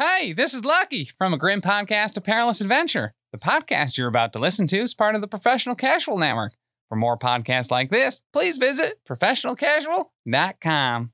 [0.00, 3.14] Hey, this is Lucky from a grim podcast, A Perilous Adventure.
[3.32, 6.52] The podcast you're about to listen to is part of the Professional Casual Network.
[6.88, 11.12] For more podcasts like this, please visit professionalcasual.com.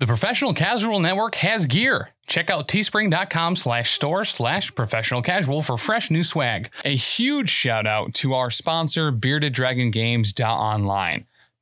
[0.00, 2.10] The Professional Casual Network has gear.
[2.26, 6.68] Check out teespring.com slash store slash professional casual for fresh new swag.
[6.84, 11.24] A huge shout out to our sponsor, Bearded Dragon beardeddragongames.online.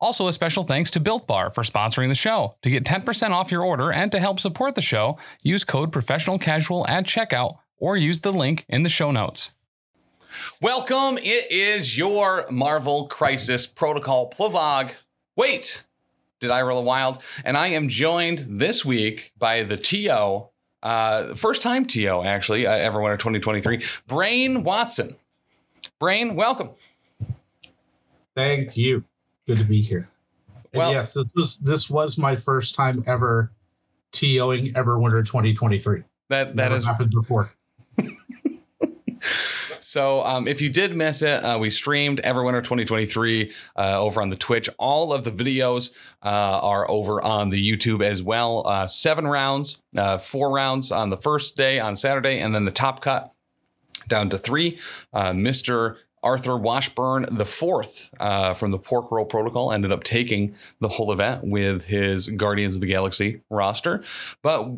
[0.00, 2.54] Also, a special thanks to Built Bar for sponsoring the show.
[2.62, 6.38] To get 10% off your order and to help support the show, use code professional
[6.38, 9.52] casual at checkout or use the link in the show notes.
[10.62, 11.18] Welcome.
[11.18, 14.92] It is your Marvel Crisis Protocol Plovog.
[15.34, 15.82] Wait,
[16.38, 17.20] did I roll a wild?
[17.44, 20.46] And I am joined this week by the TO,
[20.82, 25.16] uh, first time TO actually, uh, Everwinter 2023, Brian Watson.
[25.98, 26.70] Brian, welcome.
[28.36, 29.04] Thank you.
[29.48, 30.08] Good to be here.
[30.72, 33.50] And Well- yes, this was this was my first time ever
[34.12, 36.02] TOing Everwinter 2023.
[36.28, 37.50] That that is happened before.
[39.80, 44.28] So, um, if you did miss it, uh, we streamed Everwinter 2023 uh, over on
[44.28, 44.68] the Twitch.
[44.78, 48.68] All of the videos uh, are over on the YouTube as well.
[48.68, 52.70] Uh, seven rounds, uh, four rounds on the first day on Saturday, and then the
[52.70, 53.32] top cut
[54.08, 54.78] down to three.
[55.14, 55.96] Uh, Mr.
[56.28, 61.42] Arthur Washburn IV uh, from the Pork Roll Protocol ended up taking the whole event
[61.42, 64.04] with his Guardians of the Galaxy roster.
[64.42, 64.68] But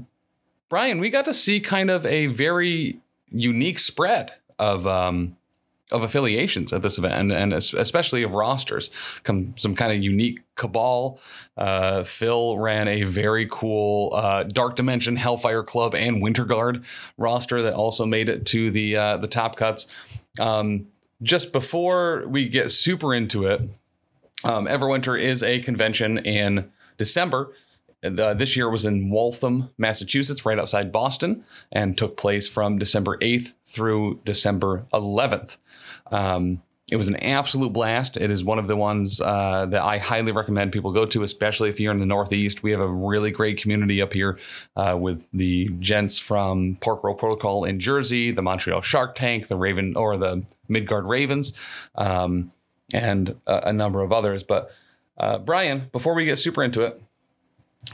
[0.68, 5.36] Brian, we got to see kind of a very unique spread of um,
[5.90, 8.92] of affiliations at this event, and, and especially of rosters.
[9.24, 11.18] Come some kind of unique cabal.
[11.56, 16.84] Uh, Phil ran a very cool uh, Dark Dimension, Hellfire Club, and Winter Guard
[17.18, 19.88] roster that also made it to the uh, the top cuts.
[20.38, 20.86] Um,
[21.22, 23.60] just before we get super into it,
[24.44, 27.52] um, Everwinter is a convention in December.
[28.02, 33.18] The, this year was in Waltham, Massachusetts, right outside Boston, and took place from December
[33.18, 35.58] 8th through December 11th.
[36.10, 38.16] Um, it was an absolute blast.
[38.16, 41.68] It is one of the ones uh, that I highly recommend people go to, especially
[41.68, 42.62] if you're in the Northeast.
[42.62, 44.38] We have a really great community up here
[44.74, 49.56] uh, with the gents from Pork Roll Protocol in Jersey, the Montreal Shark Tank, the
[49.56, 51.52] Raven or the Midgard Ravens,
[51.94, 52.50] um,
[52.92, 54.42] and a, a number of others.
[54.42, 54.72] But
[55.16, 57.00] uh, Brian, before we get super into it,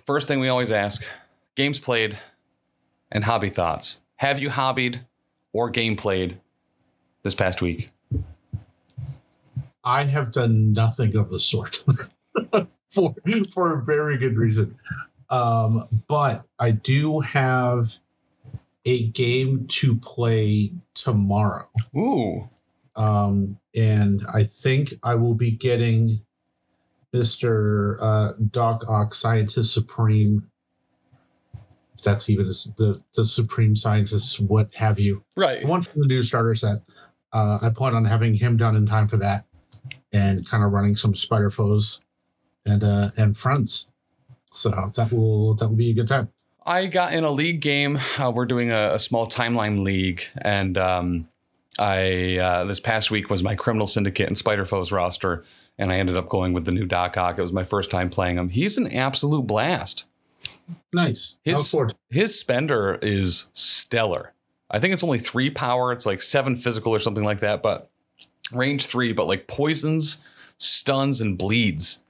[0.07, 1.07] first thing we always ask:
[1.55, 2.19] games played
[3.13, 4.01] and hobby thoughts.
[4.17, 5.01] Have you hobbied
[5.53, 6.41] or game played
[7.23, 7.91] this past week?
[9.87, 11.85] I have done nothing of the sort
[12.89, 13.15] for
[13.53, 14.77] for a very good reason.
[15.31, 17.97] Um, but I do have
[18.85, 21.69] a game to play tomorrow.
[21.97, 22.43] Ooh,
[22.97, 26.21] um, and I think I will be getting
[27.13, 30.45] Mister uh, Doc Ock, Scientist Supreme.
[31.95, 35.23] If that's even the the Supreme Scientist, what have you?
[35.37, 35.65] right.
[35.65, 36.79] One from the new starter set.
[37.33, 39.45] Uh, I plan on having him done in time for that,
[40.13, 42.01] and kind of running some Spider Foes
[42.65, 43.87] and uh, and friends.
[44.53, 46.29] So that will that will be a good time.
[46.65, 48.01] I got in a league game.
[48.19, 51.29] Uh, we're doing a, a small timeline league, and um,
[51.79, 55.45] I uh, this past week was my Criminal Syndicate and Spider Foes roster,
[55.79, 57.39] and I ended up going with the new Doc Ock.
[57.39, 58.49] It was my first time playing him.
[58.49, 60.05] He's an absolute blast.
[60.93, 61.37] Nice.
[61.45, 61.59] His-
[62.11, 64.33] His spender is stellar.
[64.71, 65.93] I think it's only three power.
[65.93, 67.91] It's like seven physical or something like that, but
[68.53, 70.23] range three, but like poisons,
[70.59, 72.01] stuns, and bleeds.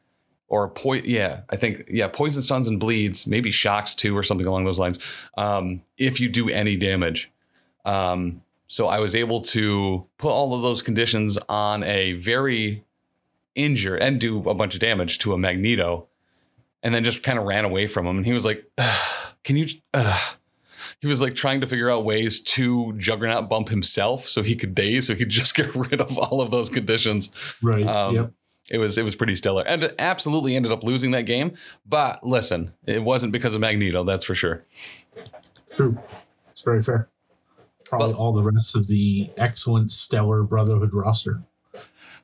[0.48, 4.46] Or po- yeah, I think yeah, poison stuns and bleeds, maybe shocks too, or something
[4.46, 5.00] along those lines.
[5.36, 7.30] Um, if you do any damage,
[7.84, 12.84] um, so I was able to put all of those conditions on a very
[13.56, 16.06] injure and do a bunch of damage to a Magneto,
[16.82, 18.19] and then just kind of ran away from him.
[18.19, 19.66] And he was like, "Ugh, "Can you?"
[21.00, 24.75] He was like trying to figure out ways to Juggernaut bump himself so he could
[24.75, 27.31] daze, so he could just get rid of all of those conditions.
[27.62, 27.87] right.
[27.87, 28.32] Um, yep.
[28.69, 31.54] It was it was pretty stellar, and absolutely ended up losing that game.
[31.87, 34.64] But listen, it wasn't because of Magneto, that's for sure.
[35.70, 35.96] True.
[36.50, 37.08] It's very fair.
[37.84, 41.40] Probably But- all the rest of the excellent stellar Brotherhood roster.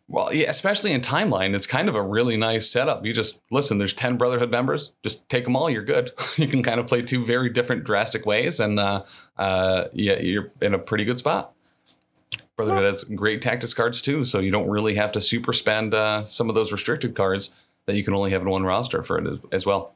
[0.09, 3.07] Well, yeah, especially in timeline, it's kind of a really nice setup.
[3.07, 3.79] You just listen.
[3.79, 4.93] There's ten Brotherhood members.
[5.03, 5.71] Just take them all.
[5.71, 6.13] You're good.
[6.37, 9.05] you can kind of play two very different, drastic ways, and uh,
[9.39, 11.55] uh, yeah, you're in a pretty good spot.
[12.57, 16.25] Brotherhood has great tactics cards too, so you don't really have to super spend uh,
[16.25, 17.51] some of those restricted cards
[17.87, 19.95] that you can only have in one roster for it as, as well.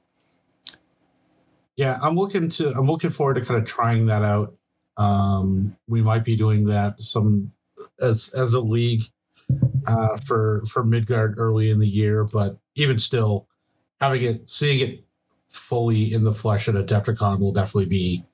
[1.76, 4.55] Yeah, I'm looking to I'm looking forward to kind of trying that out.
[4.97, 7.53] Um, we might be doing that some
[8.00, 9.03] as as a league
[9.87, 13.46] uh, for for Midgard early in the year, but even still,
[14.00, 15.04] having it seeing it
[15.48, 18.25] fully in the flesh at Adepticon will definitely be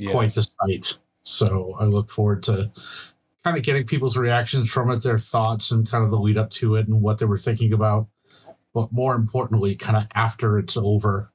[0.00, 0.12] Yes.
[0.12, 0.98] quite the sight.
[1.24, 2.70] So I look forward to
[3.42, 6.50] kind of getting people's reactions from it, their thoughts, and kind of the lead up
[6.50, 8.06] to it and what they were thinking about.
[8.74, 11.32] But more importantly, kind of after it's over,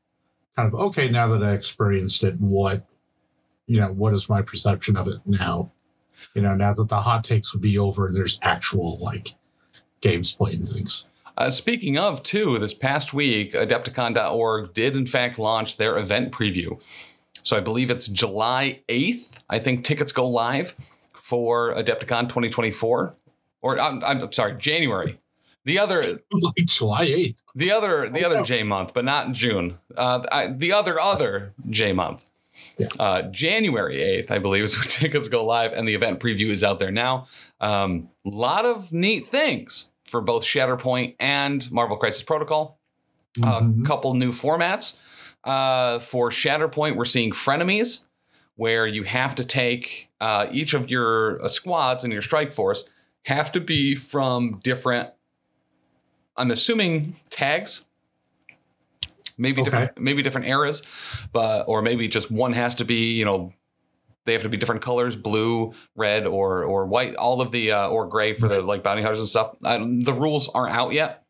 [0.56, 2.86] kind of okay, now that I experienced it, what
[3.68, 5.72] you know, what is my perception of it now?
[6.34, 9.30] You know, now that the hot takes would be over there's actual like
[10.02, 11.06] games played and things.
[11.36, 16.80] Uh, speaking of, too, this past week, Adepticon.org did in fact launch their event preview.
[17.42, 19.40] So I believe it's July 8th.
[19.50, 20.76] I think tickets go live
[21.14, 23.16] for Adepticon 2024.
[23.62, 25.20] Or I'm, I'm sorry, January.
[25.66, 26.02] The other,
[26.34, 27.42] like July eighth.
[27.56, 28.44] the other, the Oh, other no.
[28.44, 29.78] J month, but not June.
[29.96, 32.28] Uh, I, the other, other J month.
[32.78, 32.88] Yeah.
[33.00, 36.64] Uh, January 8th, I believe, is when tickets go live, and the event preview is
[36.64, 37.28] out there now.
[37.62, 42.80] A um, lot of neat things for both Shatterpoint and Marvel Crisis Protocol.
[43.38, 43.86] A Mhm.
[43.86, 44.98] couple new formats.
[45.44, 48.06] Uh, for Shatterpoint, we're seeing frenemies,
[48.56, 52.88] where you have to take uh, each of your uh, squads and your strike force
[53.26, 55.10] have to be from different.
[56.38, 57.86] I'm assuming tags,
[59.38, 59.70] maybe Okay.
[59.70, 60.84] different, maybe different eras,
[61.32, 63.54] but or maybe just one has to be you know
[64.26, 67.88] they have to be different colors blue red or or white all of the uh,
[67.90, 69.56] or gray for the like bounty hunters and stuff.
[69.66, 71.24] I, the rules aren't out yet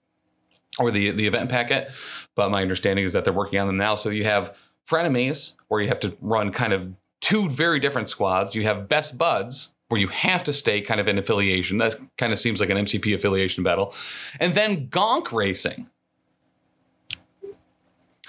[0.79, 1.89] or the the event packet
[2.35, 3.95] but my understanding is that they're working on them now.
[3.95, 4.55] So you have
[4.89, 6.91] frenemies where you have to run kind of
[7.21, 8.55] two very different squads.
[8.55, 11.77] You have best buds where you have to stay kind of in affiliation.
[11.77, 13.94] That kind of seems like an mcp affiliation battle.
[14.39, 15.89] And then gonk racing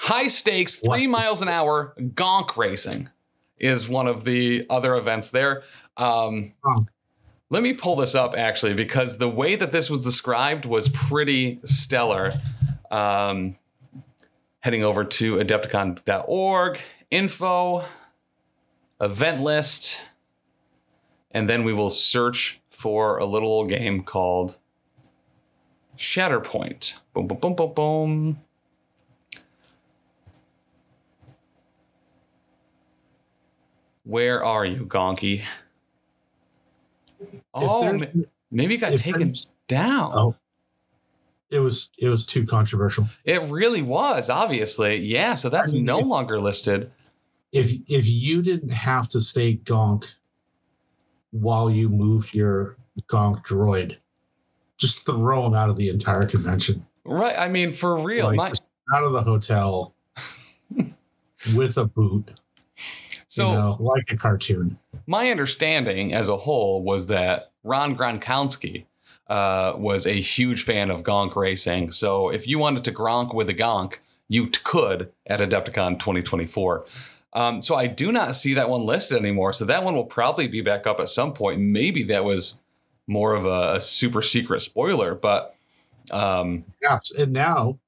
[0.04, 3.08] high stakes three is miles an hour gonk racing
[3.58, 5.62] is one of the other events there.
[5.96, 6.84] Um, Oh.
[7.48, 11.58] let me pull this up actually because the way that this was described was pretty
[11.64, 12.34] stellar.
[12.90, 13.56] Um,
[14.60, 16.80] heading over to adepticon.org
[17.10, 17.84] info
[19.00, 20.04] event list
[21.30, 24.58] and then we will search for a little old game called
[25.96, 27.00] shatterpoint.
[27.14, 28.40] Boom boom boom boom boom
[34.04, 35.42] where are you gonky
[37.52, 37.98] oh
[38.50, 40.34] maybe it got taken there's- down Oh,
[41.50, 43.06] it was it was too controversial.
[43.24, 44.96] It really was, obviously.
[44.96, 46.90] Yeah, so that's I mean, no if- longer listed.
[47.52, 50.04] If if you didn't have to stay gonk
[51.30, 52.76] while you moved your
[53.06, 53.96] gonk droid,
[54.78, 56.84] just throw him out of the entire convention.
[57.04, 57.38] Right.
[57.38, 58.26] I mean, for real.
[58.26, 58.52] Like, my,
[58.94, 59.94] out of the hotel
[61.54, 62.32] with a boot.
[63.34, 64.78] So you know, like a cartoon.
[65.08, 68.84] my understanding as a whole was that Ron Gronkowski
[69.26, 71.90] uh, was a huge fan of Gonk racing.
[71.90, 73.96] So if you wanted to Gronk with a Gonk,
[74.28, 76.86] you t- could at Adepticon 2024.
[77.32, 79.52] Um, so I do not see that one listed anymore.
[79.52, 81.60] So that one will probably be back up at some point.
[81.60, 82.60] Maybe that was
[83.08, 85.56] more of a, a super secret spoiler, but
[86.12, 87.80] um, Yes, and now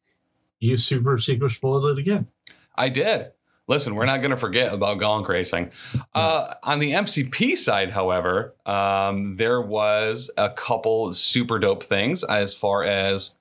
[0.59, 2.26] you super secret spoiled it again.
[2.75, 3.31] I did.
[3.69, 5.71] Listen, we're not going to forget about Gonk Racing.
[6.15, 12.55] Uh, on the MCP side, however, um, there was a couple super dope things as
[12.55, 13.35] far as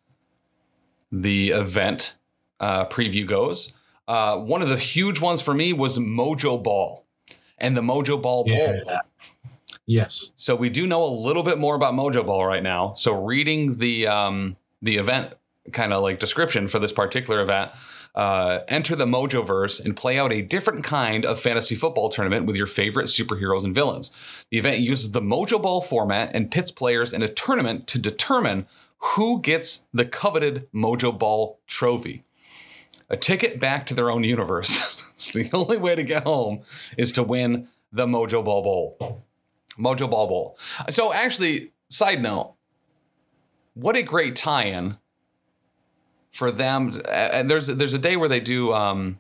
[1.12, 2.16] the event
[2.60, 3.74] uh, preview goes.
[4.08, 7.06] Uh, one of the huge ones for me was Mojo Ball
[7.58, 8.82] and the Mojo Ball Bowl.
[9.86, 10.32] Yes.
[10.36, 12.94] So we do know a little bit more about Mojo Ball right now.
[12.96, 15.34] So reading the um, the event
[15.72, 17.72] kind of like description for this particular event,
[18.16, 22.56] uh, enter the Mojoverse and play out a different kind of fantasy football tournament with
[22.56, 24.10] your favorite superheroes and villains.
[24.52, 28.68] The event uses the Mojo Ball format and pits players in a tournament to determine
[29.00, 32.24] who gets the coveted Mojo Ball trophy.
[33.10, 35.14] A ticket back to their own universe.
[35.16, 36.62] so the only way to get home
[36.98, 39.26] is to win the Mojo Ball Bowl.
[39.78, 40.58] Mojo Ball Bowl.
[40.90, 42.56] So actually, side note,
[43.74, 44.98] what a great tie-in
[46.36, 47.02] for them.
[47.10, 49.20] And there's there's a day where they do um,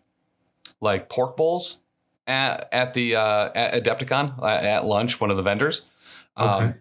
[0.81, 1.79] like pork bowls
[2.27, 5.22] at at the uh, at Adepticon uh, at lunch.
[5.22, 5.84] One of the vendors.
[6.36, 6.74] Um, Okay.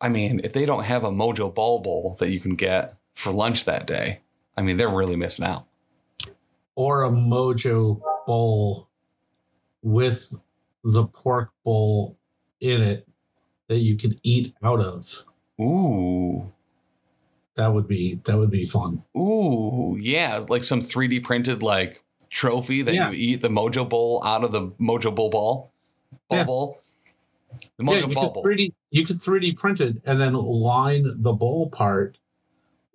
[0.00, 3.32] I mean, if they don't have a Mojo Ball Bowl that you can get for
[3.32, 4.20] lunch that day,
[4.54, 5.66] I mean, they're really missing out.
[6.74, 8.88] Or a mojo bowl
[9.82, 10.34] with
[10.82, 12.18] the pork bowl
[12.60, 13.08] in it
[13.68, 15.24] that you can eat out of.
[15.58, 16.52] Ooh.
[17.56, 19.02] That would be that would be fun.
[19.16, 23.10] Ooh, yeah, like some 3D printed like trophy that Yeah.
[23.10, 25.72] you eat the Mojo Bowl out of the Mojo Bowl ball.
[26.28, 26.44] Ball Yeah.
[26.44, 26.80] bowl.
[27.78, 31.70] The yeah, you could 3D you could 3D print it and then line the bowl
[31.70, 32.18] part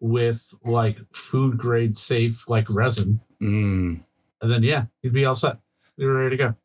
[0.02, 3.20] with like food grade safe like resin.
[3.42, 4.02] Mm.
[4.42, 5.58] And then yeah, you'd be all set.
[5.96, 6.56] You're ready to go.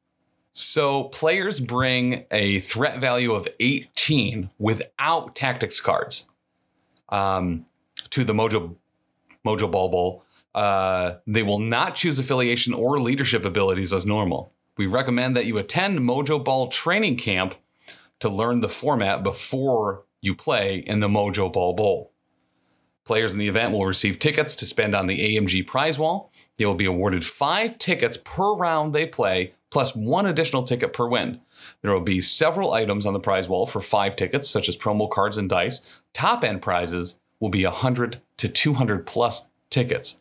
[0.53, 6.27] So players bring a threat value of 18 without tactics cards
[7.09, 7.67] um,
[8.15, 8.77] to the Mojo
[9.45, 10.25] Mojo Ball Bowl.
[10.55, 14.53] Uh, they will not choose affiliation or leadership abilities as normal.
[14.77, 17.57] We recommend that you attend Mojo Ball training camp
[18.21, 22.13] to learn the format before you play in the Mojo Ball Bowl.
[23.05, 26.33] Players in the event will receive tickets to spend on the AMG prize wall.
[26.57, 31.09] They will be awarded five tickets per round they play, plus one additional ticket per
[31.09, 31.41] win.
[31.83, 35.11] There will be several items on the prize wall for five tickets, such as promo
[35.11, 35.81] cards and dice.
[36.13, 40.19] Top end prizes will be 100 to 200 plus tickets.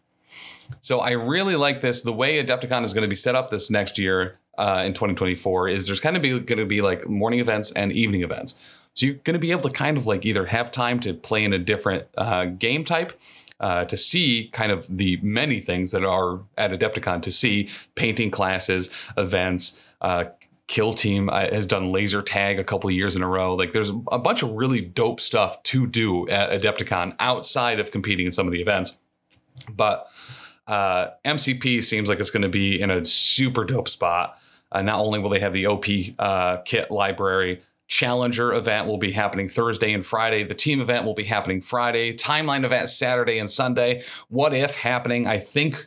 [0.81, 2.01] So I really like this.
[2.01, 5.69] The way Adepticon is going to be set up this next year uh, in 2024
[5.69, 8.55] is there's kind of going to be like morning events and evening events.
[8.93, 11.45] So you're going to be able to kind of like either have time to play
[11.45, 13.17] in a different uh, game type,
[13.61, 18.31] uh, to see kind of the many things that are at Adepticon to see painting
[18.31, 19.79] classes, events.
[20.01, 20.25] Uh,
[20.73, 23.53] Kill Team uh, has done laser tag a couple years in a row.
[23.53, 28.25] Like there's a bunch of really dope stuff to do at Adepticon outside of competing
[28.25, 28.97] in some of the events.
[29.71, 30.07] But
[30.65, 34.39] uh, MCP seems like it's going to be in a super dope spot.
[34.71, 35.85] Uh, not only will they have the OP
[36.17, 40.43] uh, kit library, Challenger event will be happening Thursday and Friday.
[40.43, 42.15] The team event will be happening Friday.
[42.15, 44.01] Timeline event Saturday and Sunday.
[44.29, 45.27] What if happening?
[45.27, 45.85] I think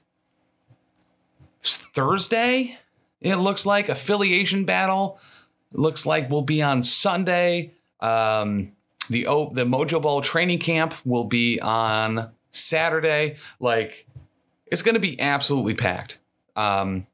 [1.65, 2.79] Thursday.
[3.21, 5.19] It looks like affiliation battle.
[5.73, 7.73] Looks like will be on Sunday.
[8.01, 8.73] Um,
[9.09, 13.37] the o- the Mojo Bowl training camp will be on Saturday.
[13.61, 14.07] Like
[14.67, 16.19] it's going to be absolutely packed.
[16.57, 17.07] Um,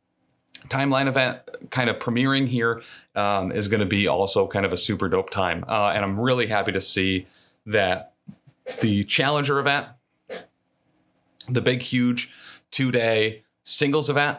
[0.68, 1.40] timeline event
[1.70, 2.82] kind of premiering here
[3.14, 5.64] um, is going to be also kind of a super dope time.
[5.68, 7.26] Uh, and I'm really happy to see
[7.66, 8.12] that
[8.80, 9.88] the Challenger event,
[11.48, 12.32] the big, huge
[12.70, 14.38] two day singles event,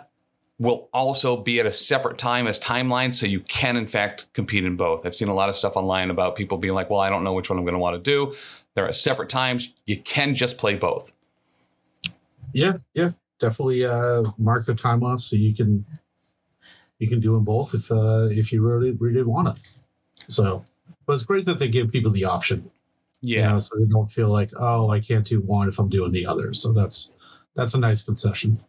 [0.60, 3.14] will also be at a separate time as timeline.
[3.14, 5.06] So you can, in fact, compete in both.
[5.06, 7.34] I've seen a lot of stuff online about people being like, well, I don't know
[7.34, 8.34] which one I'm going to want to do.
[8.76, 9.74] There are separate times.
[9.86, 11.12] You can just play both.
[12.54, 13.12] Yeah, yeah.
[13.40, 15.86] Definitely uh mark the time off so you can
[17.00, 19.62] you can do them both if uh if you really really want to.
[20.32, 20.64] So
[21.06, 22.72] but it's great that they give people the option.
[23.42, 26.12] you know, so they don't feel like, oh, I can't do one if I'm doing
[26.12, 26.54] the other.
[26.54, 27.10] So that's
[27.56, 28.60] that's a nice concession.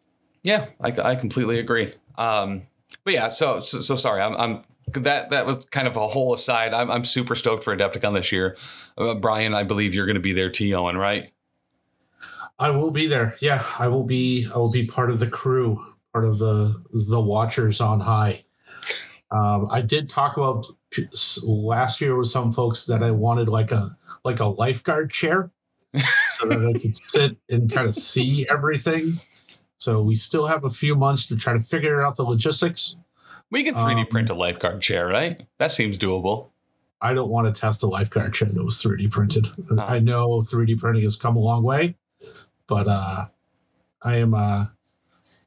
[0.45, 1.93] Yeah, I, I completely agree.
[2.17, 2.63] Um,
[3.03, 4.23] but yeah, so, so so sorry.
[4.23, 6.73] I'm, I'm that that was kind of a whole aside.
[6.75, 8.57] I'm, I'm super stoked for Adepticon this year.
[8.97, 11.33] Uh, Brian, I believe you're going to be there, TOing, right?
[12.59, 13.35] I will be there.
[13.41, 14.49] Yeah, I will be.
[14.55, 15.83] I will be part of the crew,
[16.13, 18.45] part of the the watchers on high.
[19.31, 20.67] Um, I did talk about
[21.43, 25.51] last year with some folks that I wanted like a like a lifeguard chair,
[25.95, 29.15] so that I could sit and kind of see everything.
[29.85, 32.97] So we still have a few months to try to figure out the logistics.
[33.51, 35.47] We can 3D Um, print a lifeguard chair, right?
[35.59, 36.49] That seems doable.
[37.03, 39.47] I don't want to test a lifeguard chair that was 3D printed.
[39.79, 41.97] I know 3D printing has come a long way,
[42.67, 43.27] but uh,
[44.03, 44.73] I am a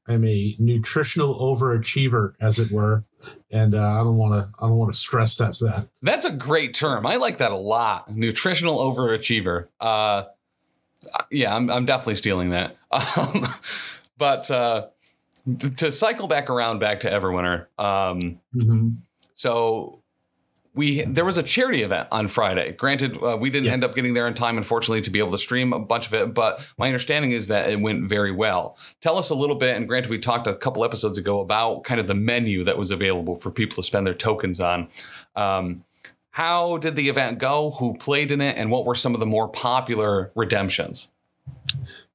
[0.08, 3.04] I'm a nutritional overachiever, as it were,
[3.52, 5.90] and uh, I don't want to I don't want to stress test that.
[6.04, 7.08] That's a great term.
[7.08, 8.16] I like that a lot.
[8.16, 9.68] Nutritional overachiever.
[9.82, 10.26] Uh,
[11.32, 12.78] yeah, I'm, I'm definitely stealing that.
[13.18, 13.46] Um,
[14.18, 14.88] but uh,
[15.78, 18.98] to cycle back around back to Everwinter, um, Mhm.
[19.34, 20.02] So
[20.74, 22.72] we there was a charity event on Friday.
[22.74, 23.74] Granted, uh, we didn't Yes.
[23.74, 26.14] end up getting there in time, unfortunately, to be able to stream a bunch of
[26.14, 26.34] it.
[26.34, 28.78] But my understanding is that it went very well.
[29.02, 29.76] Tell us a little bit.
[29.76, 32.92] And granted, we talked a couple episodes ago about kind of the menu that was
[32.92, 34.88] available for people to spend their tokens on.
[35.36, 35.84] Um,
[36.32, 37.72] how did the event go?
[37.80, 38.56] Who played in it?
[38.58, 41.08] And what were some of the more popular redemptions?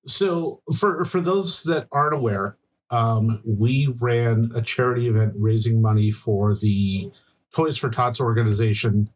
[0.06, 2.56] So for for those that aren't aware,
[2.90, 7.10] um, we ran a charity event raising money for the
[7.52, 9.08] Toys for Tots organization,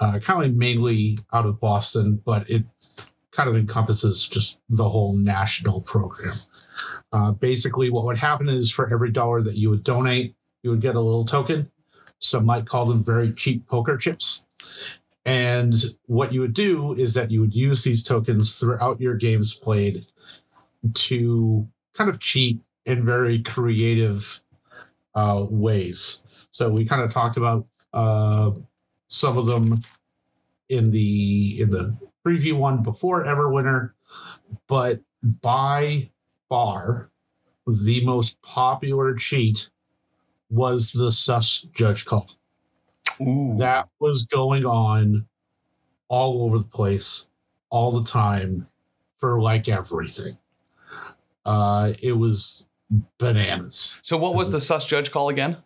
[0.00, 2.64] uh, kind of mainly out of Boston, but it
[3.32, 6.34] kind of encompasses just the whole national program.
[7.12, 10.80] Uh, basically, what would happen is for every dollar that you would donate, you would
[10.80, 11.70] get a little token.
[12.18, 14.42] Some might call them very cheap poker chips.
[15.26, 15.74] And
[16.06, 20.06] what you would do is that you would use these tokens throughout your games played
[20.94, 24.40] to kind of cheat in very creative
[25.14, 26.22] uh, ways.
[26.50, 28.52] So we kind of talked about uh,
[29.08, 29.82] some of them
[30.68, 31.96] in the in the
[32.26, 33.92] preview one before Everwinter,
[34.68, 35.00] but
[35.42, 36.10] by
[36.48, 37.10] far
[37.66, 39.68] the most popular cheat
[40.48, 42.28] was the sus judge call.
[43.22, 43.54] Ooh.
[43.58, 45.26] That was going on
[46.08, 47.26] all over the place,
[47.70, 48.66] all the time,
[49.18, 50.36] for like everything.
[51.44, 52.66] Uh, it was
[53.18, 54.00] bananas.
[54.02, 55.56] so what was the sus judge call again?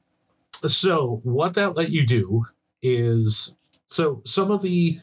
[0.67, 2.45] So what that let you do
[2.83, 3.55] is
[3.87, 4.99] so some of the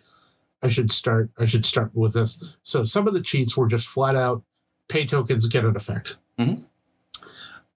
[0.61, 2.55] I should start I should start with this.
[2.63, 4.43] So some of the cheats were just flat out
[4.87, 6.17] pay tokens get an effect.
[6.39, 6.65] Mhm.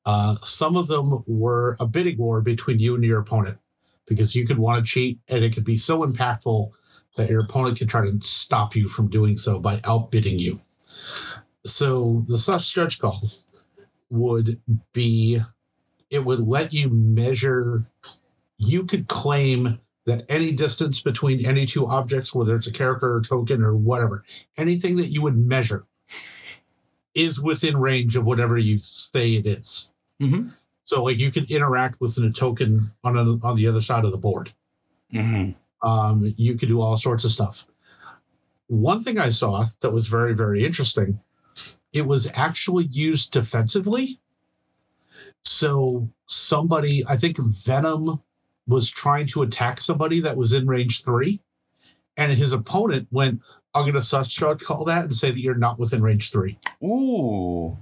[0.05, 3.57] Uh, some of them were a bidding war between you and your opponent
[4.05, 6.71] because you could want to cheat and it could be so impactful
[7.15, 10.59] that your opponent could try to stop you from doing so by outbidding you.
[11.65, 13.29] So the sus judge call
[14.09, 14.59] would
[14.93, 15.39] be
[16.09, 17.85] it would let you measure
[18.57, 23.21] you could claim that any distance between any two objects whether it's a character or
[23.21, 24.23] token or whatever
[24.57, 25.83] anything that you would measure
[27.15, 29.89] is within range of whatever you say it is.
[30.21, 30.53] Mhm.
[30.85, 34.11] So like you can interact with a token on a, on the other side of
[34.11, 34.53] the board
[35.13, 35.55] Mhm.
[35.83, 37.65] um, you could do all sorts of stuff.
[38.67, 41.19] One thing I saw that was very, very interesting,
[41.93, 44.19] it was actually used defensively.
[45.43, 48.19] So somebody, I think Venom
[48.67, 51.39] was trying to attack somebody that was in range three,
[52.17, 53.41] and his opponent went,
[53.75, 56.57] I'm going to sus judge call that and say that you're not within range three.
[56.83, 57.77] Ooh.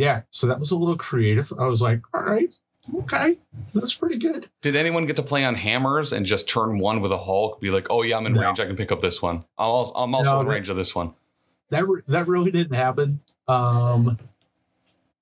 [0.00, 1.52] Yeah, so that was a little creative.
[1.58, 2.48] I was like, all right,
[3.00, 3.36] okay,
[3.74, 4.48] that's pretty good.
[4.62, 7.60] Did anyone get to play on hammers and just turn one with a Hulk?
[7.60, 8.40] Be like, oh yeah, I'm in No.
[8.40, 8.60] range.
[8.60, 9.44] I can pick up this one.
[9.58, 11.12] I'm also, I'm also No, in that- range of this one.
[11.68, 13.20] that re- that really didn't happen.
[13.46, 14.18] Um,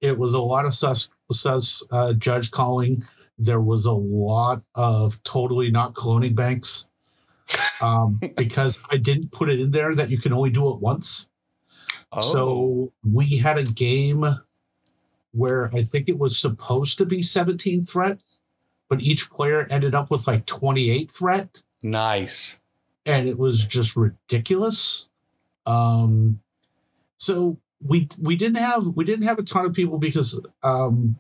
[0.01, 3.03] it was a lot of sus sus uh, judge calling.
[3.37, 6.87] There was a lot of totally not cloning banks
[7.81, 11.27] um, because I didn't put it in there that you can only do it once.
[12.13, 12.21] Oh.
[12.21, 14.25] So we had a game
[15.39, 18.19] where I think it was supposed to be 17 threat,
[18.89, 22.59] but each player ended up with like 28 threat nice.
[23.07, 25.09] and it was just ridiculous.
[25.67, 26.41] Um,
[27.17, 31.17] so we we didn't have we didn't have a ton of people because um,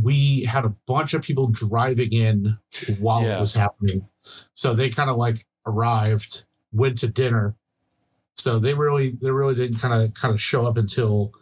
[0.00, 2.58] we had a bunch of people driving in
[2.98, 3.36] while Yeah.
[3.36, 4.06] it was happening.
[4.54, 7.54] So they kind of like arrived, went to dinner.
[8.34, 11.32] So they really they really didn't kind of kind of show up until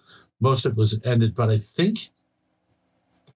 [0.44, 1.34] most of it was ended.
[1.34, 2.10] But I think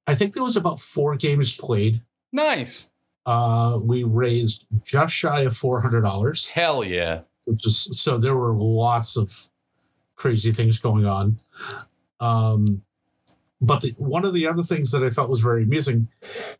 [0.06, 2.00] I think there was about four games played.
[2.32, 2.88] Nice.
[3.26, 7.20] Uh, we raised just shy of four hundred dollars Hell yeah.
[7.44, 9.50] which is so there were lots of
[10.16, 11.38] crazy things going on.
[12.20, 12.82] Um,
[13.60, 16.08] but the, one of the other things that I felt was very amusing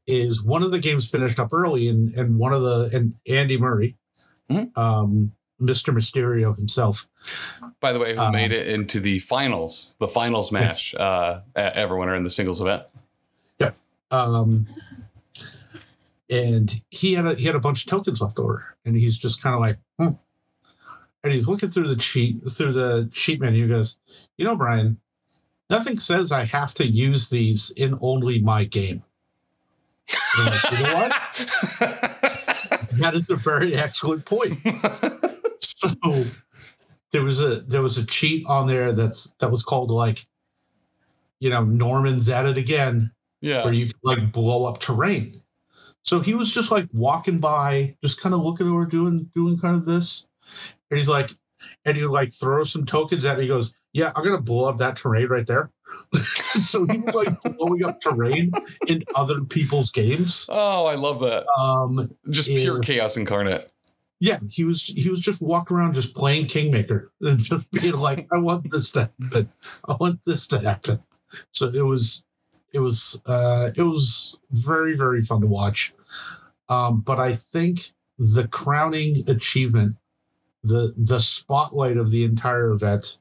[0.06, 3.56] is one of the games finished up early, and and one of the and Andy
[3.56, 3.96] Murray,
[4.50, 4.76] Mhm.
[4.76, 5.92] um, Mr.
[5.94, 7.08] Mysterio himself,
[7.80, 11.74] By the way, who Um, made it into the finals, the finals match, uh, at
[11.74, 12.84] Everwinter in the singles event?
[14.10, 14.66] um,
[16.30, 19.42] and he had a he had a bunch of tokens left over, and he's just
[19.42, 20.14] kind of like, hmm.
[21.22, 23.64] and he's looking through the cheat through the sheet menu.
[23.64, 23.98] He goes,
[24.38, 24.98] you know, Brian,
[25.68, 29.02] nothing says I have to use these in only my game.
[30.38, 32.14] Like, you know what?
[32.98, 34.58] That is a very excellent point.
[35.80, 36.24] So
[37.12, 40.26] there was a there was a cheat on there that's that was called like,
[41.40, 43.64] you know, Norman's at it again yeah.
[43.64, 45.40] where you can like blow up terrain.
[46.04, 49.76] So he was just like walking by, just kind of looking over, doing doing kind
[49.76, 50.26] of this,
[50.90, 51.30] and he's like,
[51.84, 53.42] and he like throws some tokens at me.
[53.44, 55.70] He goes, "Yeah, I'm gonna blow up that terrain right there."
[56.14, 58.52] so he was like blowing up terrain
[58.86, 60.46] in other people's games.
[60.50, 61.46] Oh, I love that.
[61.58, 63.70] Um, Just pure chaos incarnate.
[64.20, 68.26] Yeah, he was he was just walking around just playing Kingmaker and just being like,
[68.32, 69.50] "I want this to happen.
[69.86, 71.02] I want this to happen."
[71.52, 72.22] So it was
[72.72, 75.94] it was uh, it was very very fun to watch.
[76.68, 79.96] Um, but I think the crowning achievement,
[80.64, 83.18] the the spotlight of the entire event,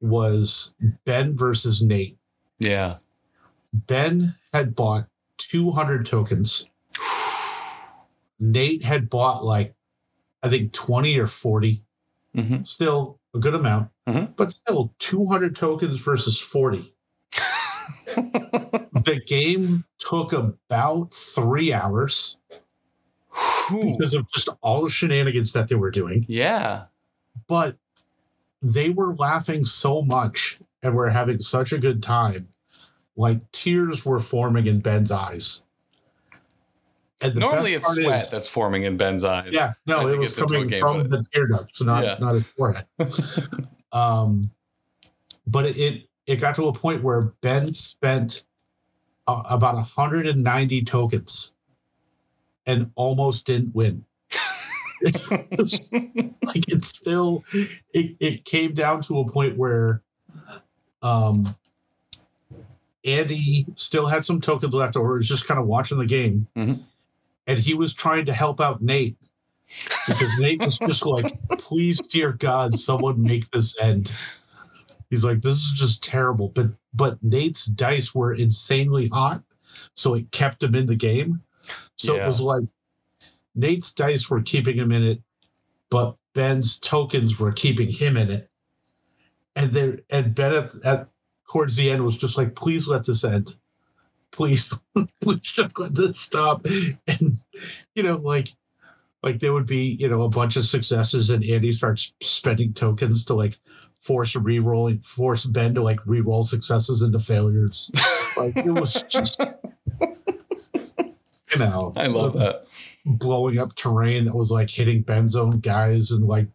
[0.00, 0.72] was
[1.04, 2.16] Ben versus Nate.
[2.58, 2.96] Yeah.
[3.72, 5.06] Ben had bought
[5.38, 6.66] 200 tokens.
[8.40, 9.74] Nate had bought like,
[10.42, 11.82] I think 20 or 40.
[12.34, 14.34] hmm Still a good amount, Mhm.
[14.36, 16.94] but still 200 tokens versus 40.
[19.04, 22.36] The game took about three hours
[23.70, 26.24] because of just all the shenanigans that they were doing.
[26.28, 26.84] yeah.
[27.48, 27.76] But
[28.62, 32.48] they were laughing so much and were having such a good time.
[33.16, 35.62] Like tears were forming in Ben's eyes.
[37.34, 39.50] Normally, it's sweat is- that's forming in Ben's eyes.
[39.52, 42.16] Yeah, no, it was gets into a coming from the tear ducts, not Yeah.
[42.18, 42.86] not his forehead.
[43.92, 44.50] um,
[45.46, 48.44] but it, it it got to a point where Ben spent
[49.26, 51.52] uh, about 190 tokens
[52.66, 54.04] and almost didn't win.
[55.02, 55.16] It
[56.44, 57.42] like it's still
[57.94, 60.02] it, it came down to a point where
[61.02, 61.56] um
[63.04, 66.46] Andy still had some tokens left over, he was just kind of watching the game.
[66.54, 66.82] Mhm.
[67.50, 69.16] And he was trying to help out Nate
[70.06, 74.12] because Nate was just like, please, dear God, someone make this end.
[75.10, 76.50] He's like, this is just terrible.
[76.50, 79.42] But but Nate's dice were insanely hot,
[79.94, 81.42] so it kept him in the game.
[81.96, 82.22] So Yeah.
[82.22, 82.62] it was like
[83.56, 85.20] Nate's dice were keeping him in it,
[85.90, 88.48] but Ben's tokens were keeping him in it.
[89.56, 91.08] And there and Ben at, at
[91.50, 93.56] towards the end was just like, please let this end.
[94.32, 94.72] Please,
[95.20, 96.66] please just let this stop.
[97.06, 97.32] And
[97.94, 98.48] you know, like
[99.22, 103.24] like there would be, you know, a bunch of successes and Andy starts spending tokens
[103.26, 103.58] to like
[104.00, 107.90] force a re-rolling, force Ben to like re-roll successes into failures.
[108.36, 109.40] Like it was just
[111.52, 112.66] you know I love that.
[113.04, 116.46] blowing up terrain that was like hitting Ben's own guys and like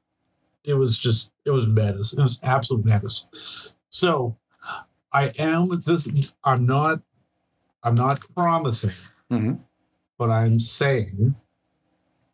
[0.63, 2.13] it was just it was madness.
[2.13, 3.75] It was absolute madness.
[3.89, 4.35] So
[5.13, 6.07] I am this
[6.43, 7.01] I'm not
[7.85, 8.91] I'm not promising,
[9.31, 9.59] Mhm.
[10.17, 11.35] but I'm saying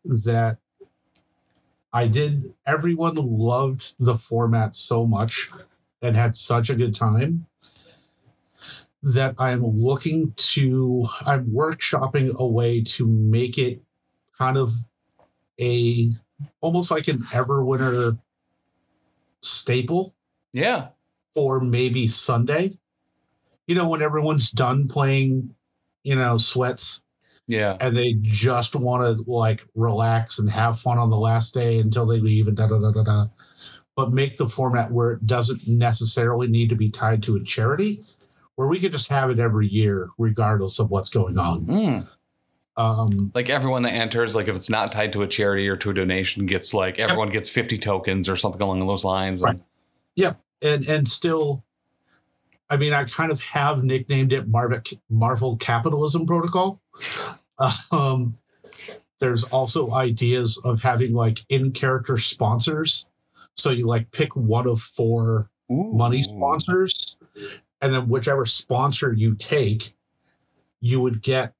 [0.05, 0.57] that
[1.93, 5.51] I did everyone loved the format so much
[6.01, 7.45] and had such a good time
[9.03, 13.83] that I'm looking to I'm workshopping a way to make it
[14.37, 14.71] kind of
[15.59, 16.11] a
[16.61, 18.17] almost like an Everwinter
[19.41, 20.15] staple
[20.53, 20.89] Yeah.
[21.33, 22.77] for maybe Sunday.
[23.71, 25.49] You know, when everyone's done playing,
[26.03, 26.99] you know, sweats
[27.47, 27.77] Yeah.
[27.79, 32.05] and they just want to like relax and have fun on the last day until
[32.05, 33.25] they leave and da da da da da.
[33.95, 38.03] But make the format where it doesn't necessarily need to be tied to a charity,
[38.55, 41.65] where we could just have it every year, regardless of what's going on.
[41.65, 42.07] Mm.
[42.75, 45.91] Um, Like everyone that enters, like if it's not tied to a charity or to
[45.91, 49.41] a donation, gets like everyone gets 50 tokens or something along those lines.
[49.41, 49.61] Right.
[50.17, 51.63] And- and and still,
[52.71, 56.81] I mean, I kind of have nicknamed it Marvel Marvel Capitalism Protocol.
[57.91, 58.35] Um,
[59.19, 63.05] there's also ideas of having like in character sponsors.
[63.55, 67.17] So you like pick one of four money sponsors,
[67.81, 69.93] and then whichever sponsor you take,
[70.79, 71.53] you would get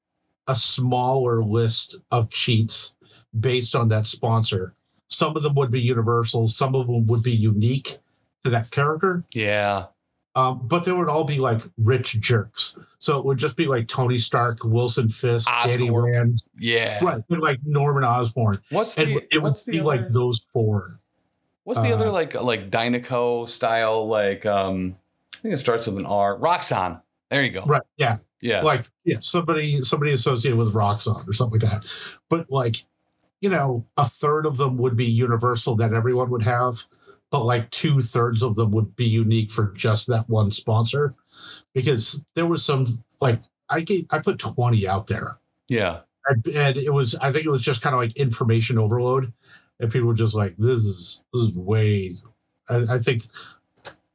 [0.48, 2.94] a smaller list of cheats
[3.38, 4.74] based on that sponsor.
[5.06, 7.98] Some of them would be universal, some of them would be unique
[8.42, 9.86] to that character, Yeah.
[10.34, 12.76] Um, but they would all be like rich jerks.
[12.98, 15.90] So it would just be like Tony Stark, Wilson Fisk, Danny.
[15.90, 17.04] Rand, Yeah.
[17.04, 17.22] right?
[17.28, 20.40] And like Norman Osborn, What's and the, it would what's the be other, like those
[20.52, 20.98] four.
[21.64, 24.96] what's the other uh, like like Dynaco style like um
[25.34, 26.38] I think it starts with an R.
[26.38, 27.00] Roxxon.
[27.30, 27.64] There you go.
[27.64, 27.82] Right?
[27.96, 28.62] Yeah, Yeah.
[28.62, 31.84] like yeah somebody somebody associated with Roxxon or something like that
[32.28, 32.76] but like
[33.40, 36.84] you know a third of them would be universal that everyone would have
[37.32, 41.14] but like two thirds of them would be unique for just that one sponsor
[41.74, 43.40] because there was some like
[43.70, 46.00] i gave, i put 20 out there yeah.
[46.28, 49.32] and, and it was i think it was just kind of like information overload
[49.80, 52.14] and people were just like this is this is way
[52.68, 53.24] I, I think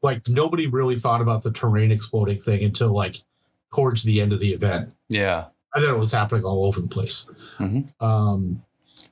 [0.03, 3.17] like nobody really thought about the terrain exploding thing until like
[3.75, 5.45] towards the end of the event Yeah.
[5.73, 7.27] I thought it was happening all over the place.
[7.59, 7.91] Mhm.
[8.01, 8.63] Um,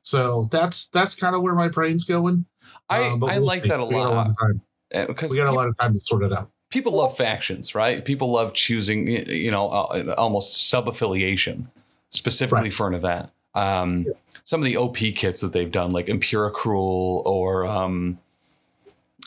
[0.04, 2.46] so that's that's kind of where my brain's going.
[2.90, 3.70] I, Um, I we'll like see.
[3.70, 4.62] that a We got a lot lot of time.
[5.08, 6.50] because We got a lot of time to sort it out.
[6.70, 8.04] people love factions, right?
[8.06, 11.70] People love choosing, you know, uh, almost sub affiliation
[12.12, 12.74] specifically Right.
[12.74, 13.30] for an event.
[13.56, 13.96] Um,
[14.44, 18.20] Some of the OP kits that they've done, like Empiricruel or, um,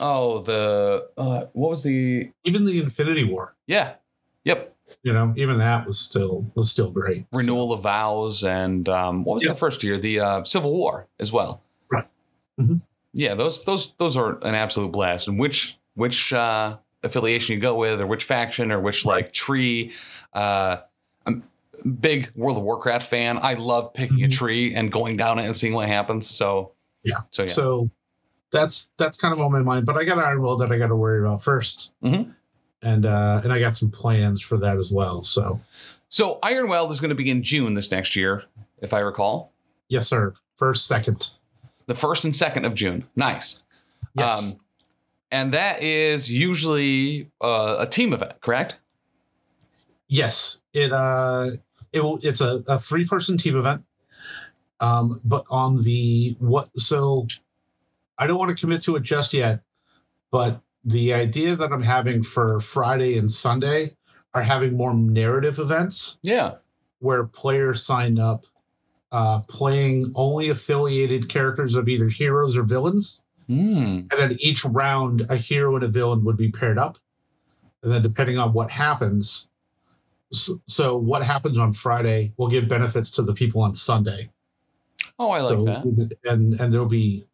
[0.00, 3.94] oh, the, uh, what was the, Even the Infinity War, yeah,
[4.44, 7.26] yep, you know, even that was still was still great.
[7.32, 9.50] So, Renewal of Vows and um, what was Yeah.
[9.50, 9.98] the first year?
[9.98, 11.60] The uh, Civil War as well.
[11.92, 12.06] Right.
[12.60, 12.80] Mhm.
[13.12, 15.28] Yeah, those those those are an absolute blast.
[15.28, 19.92] And which which uh, affiliation you go with, or which faction, or which like tree.
[20.32, 20.78] Uh,
[21.26, 21.42] I'm
[22.00, 23.38] big World of Warcraft fan.
[23.42, 24.32] I love picking a Mhm.
[24.32, 26.28] tree and going down it and seeing what happens.
[26.28, 26.72] So
[27.04, 27.16] Yeah.
[27.30, 27.48] so yeah.
[27.48, 27.90] So
[28.52, 29.86] that's that's kind of on my mind.
[29.86, 32.34] But I got Ironweld that I got to worry about 1st Mhm.
[32.82, 35.22] and uh, and I got some plans for that as well.
[35.22, 35.60] So
[36.08, 38.44] so Ironweld is going to be in June this next year,
[38.80, 39.52] if I recall.
[39.88, 40.34] yes, sir.
[40.56, 41.32] First, second.
[41.88, 43.04] The first and second of June.
[43.16, 43.64] Nice.
[44.14, 44.52] Yes.
[44.52, 44.58] Um,
[45.30, 48.78] and that is usually uh, a team event, correct?
[50.08, 51.48] Yes, it uh,
[51.92, 52.18] it will.
[52.22, 53.84] It's a, a three person team event.
[54.80, 57.26] Um, but on the what, so
[58.18, 59.60] I don't want to commit to it just yet,
[60.30, 63.96] but the idea that I'm having for Friday and Sunday
[64.34, 66.54] are having more narrative events Yeah.
[67.00, 68.44] where players sign up
[69.12, 73.22] uh, playing only affiliated characters of either heroes or villains.
[73.46, 74.02] Hmm.
[74.10, 76.98] And then each round, a hero and a villain would be paired up.
[77.82, 79.46] And then, depending on what happens,
[80.32, 84.28] so, so what happens on Friday will give benefits to the people on Sunday.
[85.18, 86.16] Oh, I like so, that.
[86.24, 87.24] and and there'll be.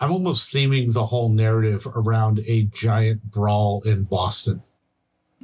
[0.00, 4.62] I'm almost theming the whole narrative around a giant brawl in Boston.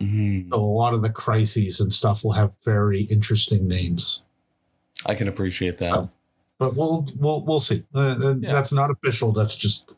[0.00, 0.50] Mhm.
[0.50, 4.22] So a lot of the crises and stuff will have very interesting names.
[5.06, 5.86] I can appreciate that.
[5.86, 6.10] So-
[6.58, 7.82] But we'll we'll we'll see.
[7.94, 8.52] Uh, uh, Yeah.
[8.52, 9.32] That's not official.
[9.32, 9.90] That's just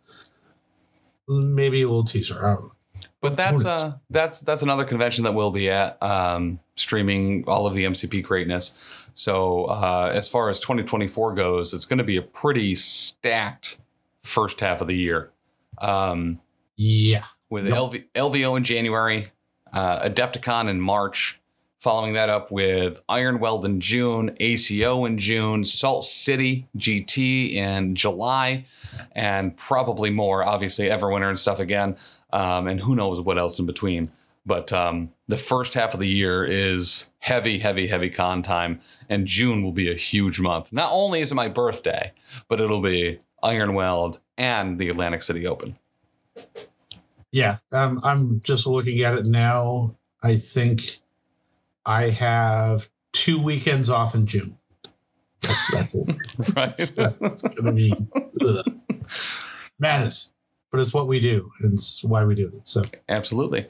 [1.28, 2.38] maybe a little teaser.
[2.38, 2.72] I don't know.
[3.20, 7.74] But that's uh that's that's another convention that we'll be at, um, streaming all of
[7.74, 8.72] the MCP greatness.
[9.14, 13.78] So uh, as far as 2024 goes, it's going to be a pretty stacked
[14.22, 15.30] first half of the year.
[15.78, 16.40] Um,
[16.76, 17.24] Yeah.
[17.48, 17.66] with.
[17.66, 19.32] LV, LVO in January,
[19.72, 21.40] uh, Adepticon in March,
[21.78, 27.94] following that up with Iron Weld in June, ACO in June, Salt City GT in
[27.94, 28.66] July,
[29.12, 30.44] and probably more.
[30.44, 31.96] Obviously, Everwinter and stuff again,
[32.32, 34.10] um, and who knows what else in between.
[34.44, 39.26] But um, the first half of the year is heavy, heavy, heavy con time, and
[39.26, 40.72] June will be a huge month.
[40.72, 42.12] Not only is it my birthday,
[42.48, 45.76] but it'll be Iron Weld and the Atlantic City Open.
[47.32, 47.58] Yeah.
[47.72, 49.94] Um, I'm just looking at it now.
[50.22, 51.00] I think
[51.86, 54.58] I have two weekends off in June.
[55.42, 56.16] That's that's it.
[56.56, 56.78] right?
[56.80, 57.94] So- It's gonna be
[58.40, 58.74] ugh.
[59.78, 60.32] madness.
[60.72, 62.66] But it's what we do, and it's why we do it.
[62.66, 63.66] So Absolutely.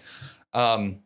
[0.55, 0.97] Um,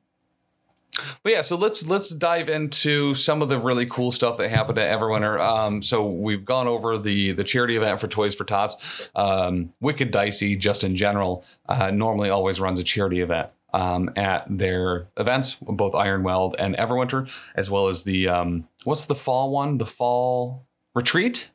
[1.22, 4.78] but yeah, so let's let's dive into some of the really cool stuff that happened
[4.78, 5.40] at Everwinter.
[5.40, 8.76] Um, so we've gone over the the charity event for Toys for Tots.
[9.16, 14.46] Um, Wicked Dicey, just in general, uh, normally always runs a charity event um, at
[14.48, 19.50] their events, both Iron Weld and Everwinter, as well as the um, what's the fall
[19.50, 19.78] one?
[19.78, 21.50] The fall retreat.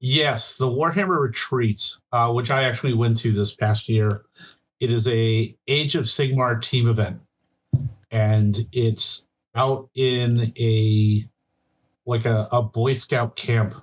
[0.00, 4.24] Yes, the Warhammer Retreat, uh, which I actually went to this past year.
[4.80, 7.20] It is a Age of Sigmar team event,
[8.10, 11.28] and it's out in a
[12.06, 13.74] like a, a Boy Scout camp.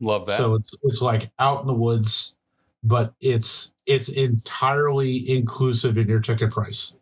[0.00, 0.36] Love that.
[0.36, 2.36] So it's it's like out in the woods,
[2.82, 6.94] but it's it's entirely inclusive in your ticket price.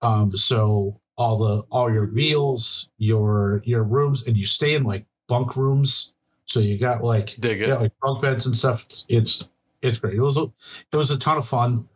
[0.00, 5.06] Um, so all the all your meals, your your rooms, and you stay in like
[5.28, 6.14] bunk rooms.
[6.46, 7.68] So you got like Dig it.
[7.68, 8.84] yeah, like bunk beds and stuff.
[8.84, 9.48] It's it's,
[9.82, 10.14] it's great.
[10.14, 10.44] It was a,
[10.92, 11.88] it was a ton of fun.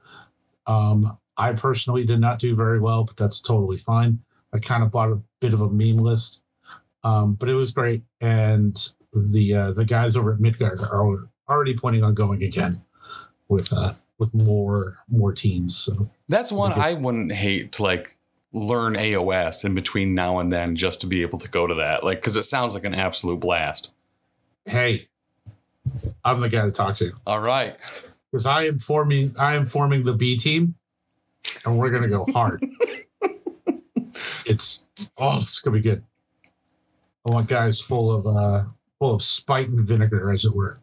[0.66, 4.18] Um, I personally did not do very well, but that's totally fine.
[4.52, 6.42] I kind of bought a bit of a meme list,
[7.04, 8.02] um, but it was great.
[8.20, 8.76] And
[9.12, 12.82] the uh, the guys over at Midgard are already planning on going again
[13.48, 15.76] with uh, with more more teams.
[15.76, 16.72] So That's one.
[16.72, 18.16] I wouldn't hate to like
[18.52, 22.02] learn AOS in between now and then just to be able to go to that.
[22.04, 23.90] Like, because it sounds like an absolute blast.
[24.64, 25.08] hey,
[26.24, 27.76] I'm the guy to talk to All right.
[28.30, 30.74] because I am forming I am forming the B team,
[31.64, 32.64] and we're gonna go hard.
[34.46, 34.84] it's
[35.18, 36.02] oh, it's gonna be good.
[37.28, 38.64] I want guys full of uh
[38.98, 40.78] full of spite and vinegar, as it were.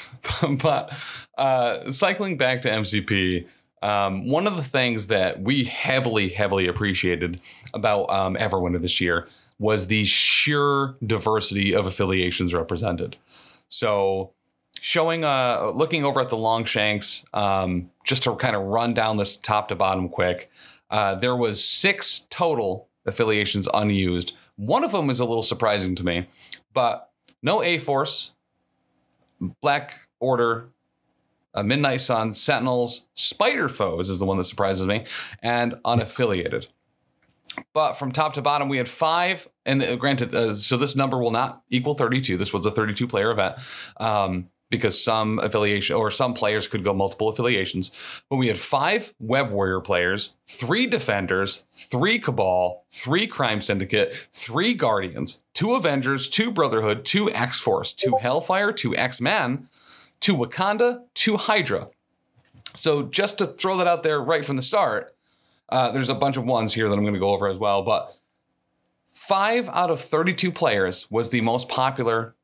[0.58, 0.92] but
[1.38, 3.46] uh, cycling back to MCP,
[3.82, 7.40] um, one of the things that we heavily, heavily appreciated
[7.74, 9.28] about um, Everwinter this year
[9.58, 13.16] was the sheer diversity of affiliations represented.
[13.68, 14.32] So,
[14.80, 19.36] showing, uh, looking over at the Longshanks, um, just to kind of run down this
[19.36, 20.50] top to bottom quick,
[20.90, 24.36] uh, there was six total affiliations unused.
[24.56, 26.28] One of them is a little surprising to me,
[26.74, 27.10] but
[27.42, 28.32] no A Force,
[29.60, 30.68] Black Order,
[31.54, 35.04] uh, Midnight Sun, Sentinels, Spider Foes is the one that surprises me,
[35.42, 36.68] and unaffiliated.
[37.74, 41.18] But from top to bottom, we had five, and uh, granted, uh, so this number
[41.18, 42.36] will not equal 32.
[42.38, 43.56] This was a 32 player event
[43.98, 47.92] um, because some affiliation or some players could go multiple affiliations.
[48.28, 54.74] But we had five Web Warrior players, three Defenders, three Cabal, three Crime Syndicate, three
[54.74, 59.68] Guardians, two Avengers, two Brotherhood, two X Force, two Hellfire, two X Men,
[60.18, 61.88] two Wakanda, two Hydra.
[62.74, 65.14] So just to throw that out there right from the start,
[65.68, 67.82] uh, there's a bunch of ones here that I'm going to go over as well.
[67.82, 68.16] But
[69.12, 72.34] five out of 32 players was the most popular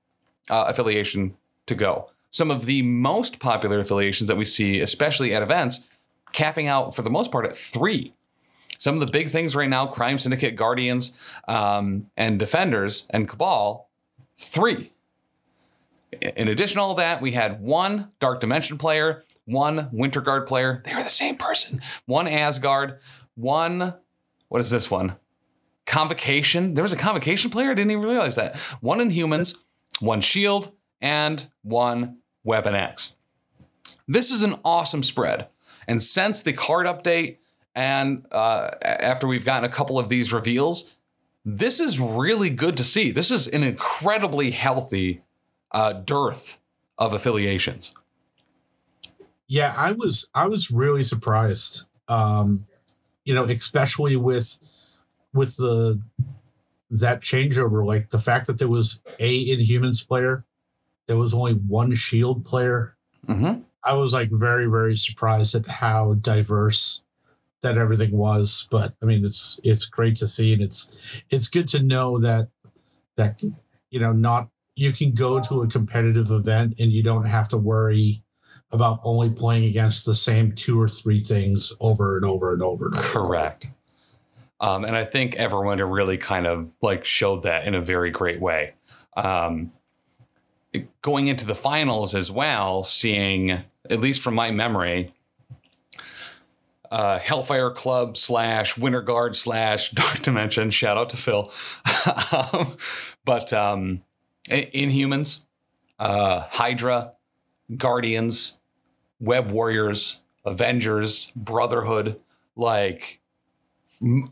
[0.51, 1.37] uh, affiliation
[1.67, 2.11] to go.
[2.31, 5.81] Some of the most popular affiliations that we see, especially at events,
[6.33, 8.15] capping out for the most part at three.
[8.79, 11.13] Some of the big things right now Crime Syndicate, Guardians,
[11.49, 13.89] um, and Defenders, and Cabal,
[14.39, 14.93] three.
[16.23, 20.83] In addition to all that, we had one Dark Dimension player, one Winter Guard player.
[20.85, 21.81] They were the same person.
[22.07, 22.99] One Asgard,
[23.35, 23.95] one,
[24.49, 25.17] what is this one?
[25.87, 26.75] Convocation.
[26.75, 27.71] There was a Convocation player.
[27.71, 28.57] I didn't even realize that.
[28.81, 29.57] One Inhumans,
[30.01, 33.15] one Shield, and one Weapon X.
[34.07, 35.49] This is an awesome spread.
[35.87, 37.39] And since the card update
[37.75, 40.95] and uh, after we've gotten a couple of these reveals,
[41.45, 43.11] this is really good to see.
[43.11, 45.23] This is an incredibly healthy
[45.73, 46.59] uh, dearth
[46.99, 47.95] of affiliations.
[49.47, 51.85] Yeah, I was I was really surprised.
[52.09, 52.67] Um,
[53.25, 54.59] you know, especially with
[55.33, 56.01] with the
[56.91, 60.45] that changeover, like the fact that there was a Inhumans player,
[61.09, 62.97] there was only one Shield player.
[63.27, 63.63] Mm-hmm.
[63.83, 67.03] I was like very very surprised at how diverse
[67.63, 68.69] that everything was.
[68.71, 70.91] But I mean, it's it's great to see, and it's
[71.31, 72.49] it's good to know that
[73.17, 73.43] that
[73.91, 77.59] you know not you can go to a competitive event and you don't have to
[77.59, 78.23] worry
[78.71, 82.87] about only playing against the same two or three things over and over and over.
[82.87, 83.03] And over.
[83.03, 83.67] Correct.
[84.61, 88.41] Um, and I think everyone really kind of like showed that in a very great
[88.41, 88.75] way.
[89.17, 89.71] Um,
[91.03, 93.51] going into the finals as well, seeing
[93.91, 95.13] at least from my memory,
[96.91, 100.71] uh, Hellfire Club slash Winter Guard slash Dark Dimension.
[100.71, 101.51] Shout out to Phil.
[102.33, 102.77] um,
[103.25, 104.03] but um,
[104.49, 105.41] Inhumans,
[105.99, 107.13] uh, Hydra,
[107.77, 108.59] Guardians,
[109.21, 112.19] Web Warriors, Avengers, Brotherhood,
[112.57, 113.21] like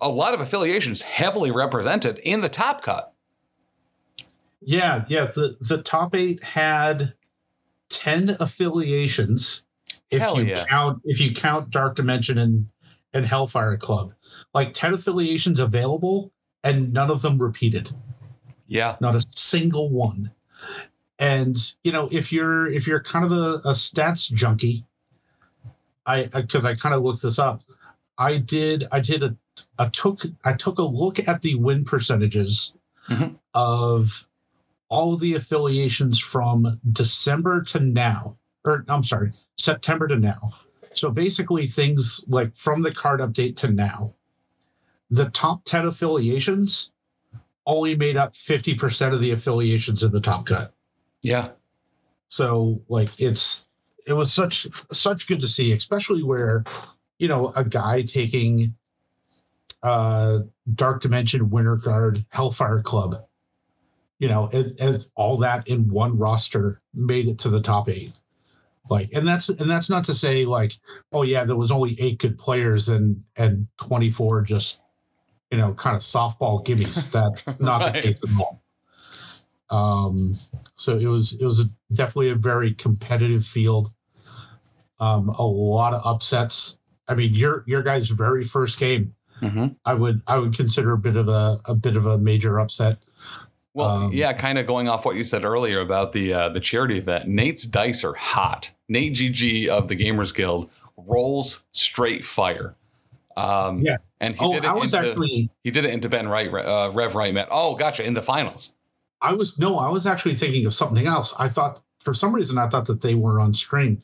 [0.00, 3.12] a lot of affiliations heavily represented in the top cut.
[4.66, 5.24] Yeah, yeah.
[5.26, 7.14] The the top eight had
[7.88, 9.62] ten affiliations.
[10.10, 10.64] If Hell you yeah.
[10.68, 12.66] count if you count Dark Dimension and
[13.14, 14.12] and Hellfire Club,
[14.52, 16.32] like ten affiliations available,
[16.64, 17.90] and none of them repeated.
[18.68, 18.96] Yeah.
[19.00, 20.32] not a single one
[21.20, 24.84] and you know if you're if you're kind of a, a stats junkie
[26.04, 27.62] i because I, kind of looked this up
[28.18, 29.36] i did i did a,
[29.78, 32.74] a took i took a look at the win percentages
[33.08, 33.36] Mhm.
[33.54, 34.25] of
[34.88, 40.52] all the affiliations from december to now or i'm sorry september to now
[40.92, 44.14] so basically things like from the card update to now
[45.10, 46.92] the top 10 affiliations
[47.66, 50.72] only made up 50% of the affiliations in the top cut.
[51.22, 51.50] Yeah.
[52.28, 53.64] So like it's
[54.06, 56.64] it was such such good to see, especially where,
[57.18, 58.74] you know, a guy taking
[59.82, 60.40] uh
[60.74, 63.25] Dark Dimension, Winter Guard, Hellfire Club,
[64.18, 68.12] you know, as, as all that in one roster made it to the top eight.
[68.88, 70.72] Like, and that's and that's not to say like,
[71.12, 74.80] oh yeah, there was only eight good players and and 24 just
[75.50, 77.10] you know, kind of softball gimmies.
[77.12, 77.94] That's not Right.
[77.94, 78.62] the case at all.
[79.70, 80.34] Um,
[80.74, 83.92] so it was it was definitely a very competitive field.
[84.98, 86.76] Um, a lot of upsets.
[87.08, 89.66] I mean, your your guys' very first game, Mm-hmm.
[89.84, 92.96] I would I would consider a bit of a a bit of a major upset.
[93.76, 96.60] Well, Um, yeah, kind of going off what you said earlier about the uh, the
[96.60, 97.28] charity event.
[97.28, 98.70] Nate's dice are hot.
[98.88, 102.74] Nate GG of the Gamers Guild rolls straight fire.
[103.36, 103.98] Um, Yeah.
[104.18, 106.48] and he Oh, did it I was into actually he did it into Ben Wright,
[106.50, 107.48] uh, Rev Wright met.
[107.50, 108.72] Oh, gotcha, in the finals.
[109.20, 111.34] I was no, I was actually thinking of something else.
[111.38, 114.00] I thought for some reason I thought that they were on stream.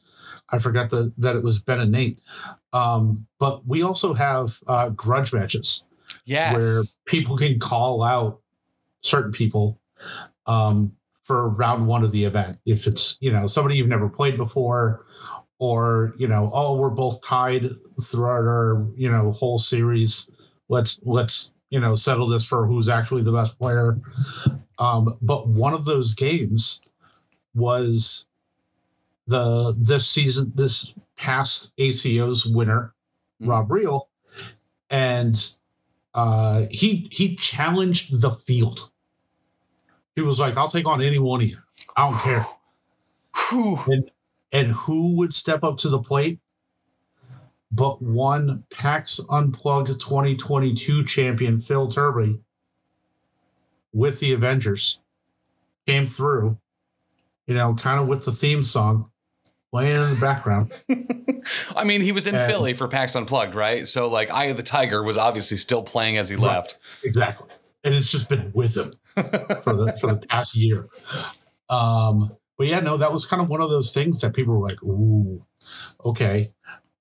[0.51, 2.19] I forgot that that it was Ben and Nate.
[2.75, 5.85] Um, but we also have uh, grudge matches.
[6.27, 6.55] Yes.
[6.55, 8.42] where people can call out
[9.03, 9.81] certain people
[10.47, 10.93] um,
[11.25, 12.59] for round one of the event.
[12.67, 15.07] If it's you know somebody you've never played before,
[15.59, 20.29] or you know, oh, we're both tied throughout our you know whole series.
[20.69, 24.01] Let's let's you know settle this for who's actually the best player.
[24.79, 26.81] Um, but one of those games
[27.55, 28.25] was
[29.27, 32.95] the this season this past ACO's winner,
[33.41, 33.49] Mhm.
[33.49, 34.09] Rob Reel,
[34.91, 35.55] and
[36.15, 38.91] uh, he he challenged the field.
[40.17, 41.57] He was like, "I'll take on any one of you.
[41.97, 42.47] I don't care."
[43.49, 43.79] Whew.
[44.53, 46.39] And who would step up to the plate?
[47.71, 52.39] But one PAX Unplugged 2022 champion, Phil Turby,
[53.95, 54.99] with the Avengers,
[55.87, 56.59] came through.
[57.47, 59.11] You know, kind of with the theme song
[59.73, 60.71] playing in the background.
[61.75, 63.89] I mean, he was in And- Philly for PAX Unplugged, right?
[63.89, 66.45] So, like, Eye of the Tiger was obviously still playing as he Right.
[66.57, 66.79] left.
[67.03, 67.49] Exactly.
[67.85, 70.89] And it's just been with him for the for the past year.
[71.69, 74.69] Um, but yeah, no, that was kind of one of those things that people were
[74.69, 75.45] like, "Ooh,
[76.05, 76.53] okay."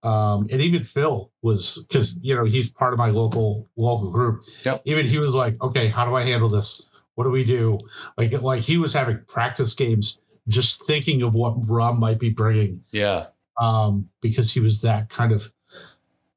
[0.04, 4.44] Um, and even Phil was because you know he's part of my local local group.
[4.66, 4.82] Yep.
[4.86, 6.90] Even he was like, "Okay, how do I handle this?
[7.16, 7.78] What do we do?"
[8.18, 12.84] Like like he was having practice games just thinking of what Rob might be bringing
[12.92, 13.28] Yeah.
[13.60, 15.52] um, because he was that kind of.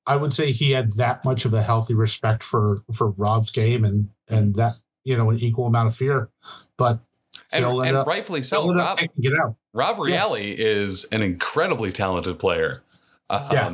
[0.07, 3.85] I would say he had that much of a healthy respect for for Rob's game
[3.85, 4.75] and and that
[5.05, 6.29] you know an equal amount of fear,
[6.77, 6.99] but
[7.53, 8.73] And, and up, rightfully so.
[8.75, 9.55] Rob, it out.
[9.73, 10.33] Rob Yeah.
[10.35, 12.83] Is an incredibly talented player.
[13.31, 13.69] Um, Yeah.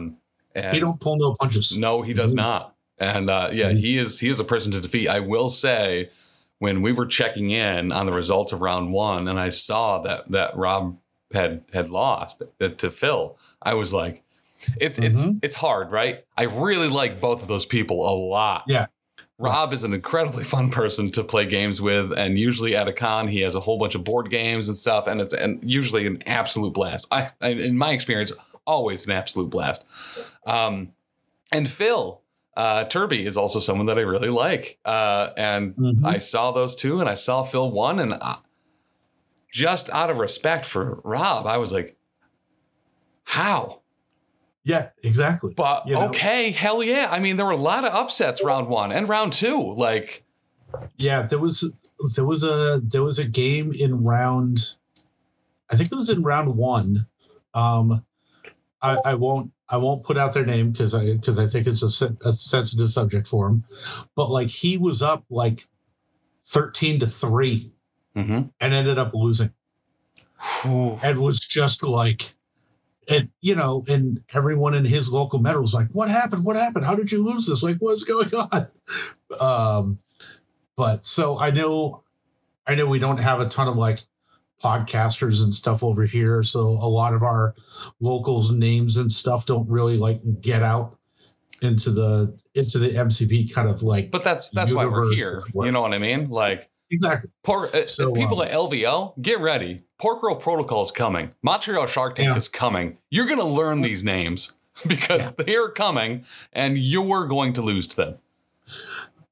[0.55, 1.77] and He don't pull no punches.
[1.79, 2.37] No, he does Mhm.
[2.37, 2.75] not.
[2.99, 5.09] And uh, yeah, He's- he is he is a person to defeat.
[5.09, 6.11] I will say,
[6.59, 10.31] when we were checking in on the results of round one, and I saw that
[10.31, 10.99] that Rob
[11.33, 14.23] had had lost to Phil, I was like,
[14.79, 15.39] it's it's Mhm.
[15.43, 16.25] it's hard, right?
[16.37, 18.65] I really like both of those people a lot.
[18.67, 18.87] Yeah.
[19.41, 23.27] Rob is an incredibly fun person to play games with, and usually at a con
[23.27, 26.23] he has a whole bunch of board games and stuff, and it's and usually an
[26.27, 27.07] absolute blast.
[27.11, 28.33] I, I in my experience,
[28.67, 29.85] always an absolute blast.
[30.47, 30.93] Um,
[31.51, 32.21] and Phil
[32.57, 36.05] uh, Turby is also someone that I really like, uh, and Mhm.
[36.05, 38.37] I saw those two, and I saw Phil one, and uh,
[39.51, 41.97] just out of respect for Rob, I was like,
[43.25, 43.80] how?
[44.65, 45.55] Yeah, exactly.
[45.57, 46.09] But You know?
[46.09, 47.09] okay, hell yeah.
[47.11, 49.75] I mean, there were a lot of upsets round one and round two.
[49.75, 50.25] Like,
[50.97, 51.69] Yeah, there was
[52.15, 54.75] there was a there was a game in round,
[55.71, 57.07] I think it was in round one.
[57.55, 58.05] Um,
[58.83, 62.03] I, I won't I won't put out their name because I because I think it's
[62.03, 63.65] a, a sensitive subject for him,
[64.15, 65.63] but like he was up like
[66.45, 67.73] thirteen to three
[68.17, 68.51] mhm.
[68.61, 69.51] and ended up losing
[70.65, 72.35] and was just like.
[73.11, 76.45] And you know, and everyone in his local meta was like, "What happened?
[76.45, 76.85] What happened?
[76.85, 77.63] How did you lose this?
[77.63, 78.69] Like, what's going on?"
[79.41, 79.99] Um,
[80.77, 82.05] but so I know,
[82.67, 83.99] I know we don't have a ton of like
[84.63, 87.55] podcasters and stuff over here, so a lot of our
[88.01, 90.97] locals' names and stuff don't really like get out
[91.63, 95.43] into the into the MCP kind of like but that's that's why we're here.
[95.55, 96.29] You know what I mean?
[96.31, 99.83] Like, exactly uh, So, people um, at LVO, get ready.
[99.99, 101.31] Pork Roll Protocol is coming.
[101.43, 102.37] Montreal Shark Tank Yeah.
[102.37, 102.99] is coming.
[103.11, 104.53] You're going to learn these names
[104.87, 108.15] because they're coming and you're going to lose to them.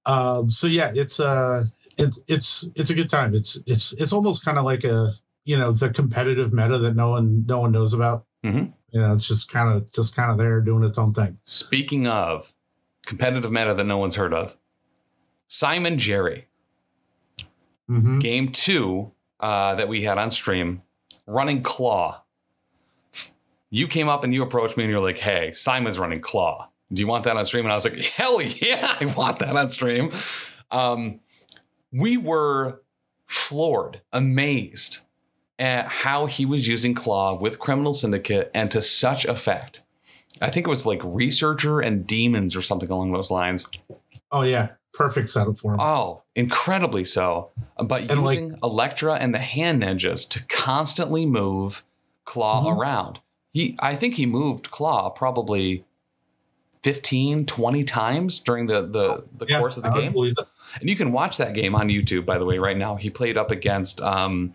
[0.06, 1.64] um so yeah it's uh
[1.96, 5.11] it's it's it's a good time it's it's it's almost kind of like a
[5.44, 8.72] you know the competitive meta that no one no one knows about Mhm.
[8.90, 12.06] you know it's just kind of just kind of there doing its own thing Speaking
[12.06, 12.52] of
[13.06, 14.56] competitive meta that no one's heard of,
[15.48, 16.46] Simon Jerry,
[17.89, 20.82] hmm game two uh, that we had on stream,
[21.26, 22.22] running Claw.
[23.70, 26.68] You came up and you approached me and you're like, hey, Simon's running Claw.
[26.93, 27.66] Do you want that on stream?
[27.66, 30.11] And I was like, hell yeah, I want that on stream.
[30.70, 31.20] Um,
[31.93, 32.82] we were
[33.26, 35.01] floored, amazed
[35.59, 39.82] at how he was using Claw with Criminal Syndicate and to such effect.
[40.41, 43.66] I think it was like Researcher and Demons or something along those lines.
[44.30, 47.51] oh yeah perfect setup for him Oh, incredibly so.
[47.82, 51.84] But And, like- using Elektra and the hand ninjas to constantly move
[52.24, 52.76] Claw Mhm.
[52.76, 53.20] around.
[53.53, 55.84] He I think he moved Claw probably
[56.82, 60.14] 15, 20 times during the the, the Yeah, course of the I game.
[60.80, 62.96] And you can watch that game on YouTube, by the way, right now.
[62.96, 64.55] He played up against um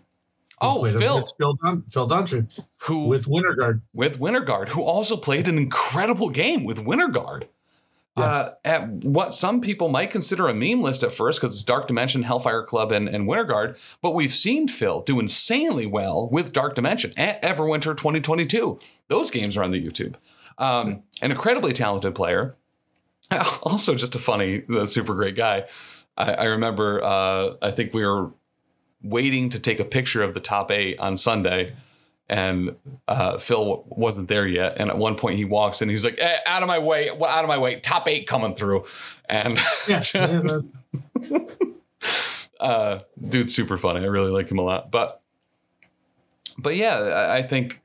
[0.60, 2.48] Oh, Phil, Phil, Dun- Phil Dungeon
[2.82, 3.80] who with, with Winterguard.
[3.92, 7.48] with Winterguard, who also played an incredible game with Winterguard.
[8.16, 8.24] Yeah.
[8.24, 11.88] Uh, at what some people might consider a meme list at first because it's Dark
[11.88, 13.76] Dimension, Hellfire Club, and, and Winterguard.
[14.02, 18.78] But we've seen Phil do insanely well with Dark Dimension at Everwinter 2022.
[19.08, 20.14] Those games are on the YouTube.
[20.58, 22.56] Um, an incredibly talented player.
[23.62, 25.64] Also, just a funny, uh, super great guy.
[26.16, 28.30] I, I remember, uh, I think we were
[29.02, 31.74] waiting to take a picture of the top eight on Sunday
[32.28, 34.74] and uh, Phil wasn't there yet.
[34.78, 35.88] And at one point, he walks in.
[35.88, 37.10] He's like, eh, "Out of my way!
[37.10, 37.80] Out of my way!
[37.80, 38.84] Top eight coming through!"
[39.28, 39.58] And
[39.88, 40.00] Yeah,
[42.60, 44.00] uh, dude's super funny.
[44.00, 44.90] I really like him a lot.
[44.90, 45.20] But
[46.58, 47.80] but yeah, I, I think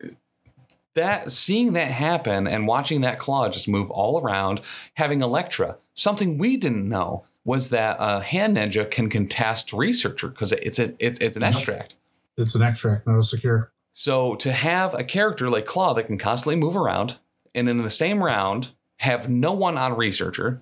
[0.96, 4.62] that seeing that happen and watching that claw just move all around,
[4.96, 10.52] having Elektra, something we didn't know was that uh, Hand Ninja can contest Researcher because
[10.52, 11.96] it's a it's it's an extract.
[12.38, 13.72] it's an extract, not a secure.
[13.94, 17.20] So to have a character like Claw that can constantly move around
[17.54, 20.62] and in the same round have no one on Researcher,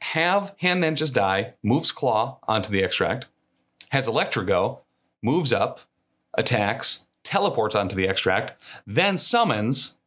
[0.00, 3.26] have Hand Ninjas die, moves Claw onto the extract,
[3.90, 4.80] has Elektra go,
[5.22, 5.80] moves up,
[6.34, 9.98] attacks, teleports onto the extract, then summons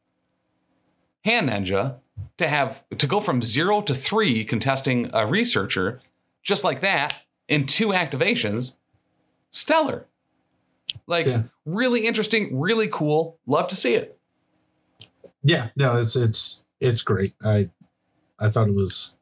[1.24, 1.98] Hand Ninja
[2.38, 6.02] to have to go from zero to three contesting a researcher,
[6.44, 8.76] just like that, in two activations.
[9.52, 10.08] Stellar.
[11.08, 11.44] Like Yeah.
[11.66, 13.38] really interesting, really cool.
[13.46, 14.18] Love to see it.
[15.44, 17.34] Yeah, no, it's it's it's great.
[17.44, 17.70] I
[18.40, 19.16] I thought it was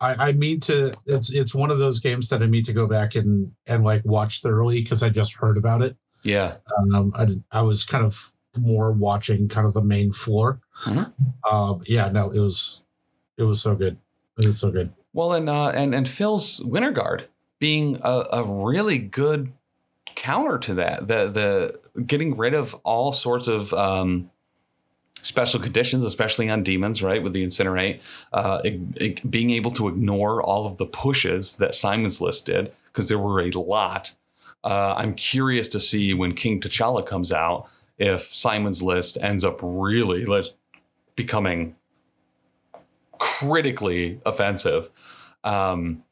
[0.00, 0.94] I, I mean to.
[1.06, 4.04] It's it's one of those games that I need to go back and and like
[4.04, 5.96] watch thoroughly because I just heard about it.
[6.22, 6.54] Yeah.
[6.94, 10.60] Um, I I was kind of more watching kind of the main floor.
[10.84, 11.12] Mhm.
[11.50, 12.82] Um, yeah, no, it was
[13.36, 13.96] it was so good.
[14.38, 14.92] It was so good.
[15.12, 17.26] Well, and uh, and and Phil's Winter Guard
[17.58, 19.52] being a, a really good
[20.14, 21.08] counter to that.
[21.08, 21.28] The
[21.96, 24.30] the getting rid of all sorts of um,
[25.22, 27.22] special conditions, especially on demons, right?
[27.22, 28.00] With the incinerate,
[28.32, 32.72] uh, it- it- being able to ignore all of the pushes that Simon's List did
[32.92, 34.14] because there were a lot.
[34.62, 39.60] Uh, I'm curious to see when King T'Challa comes out if Simon's List ends up
[39.62, 40.46] really like,
[41.14, 41.74] becoming
[43.18, 44.90] critically offensive
[45.44, 46.02] um,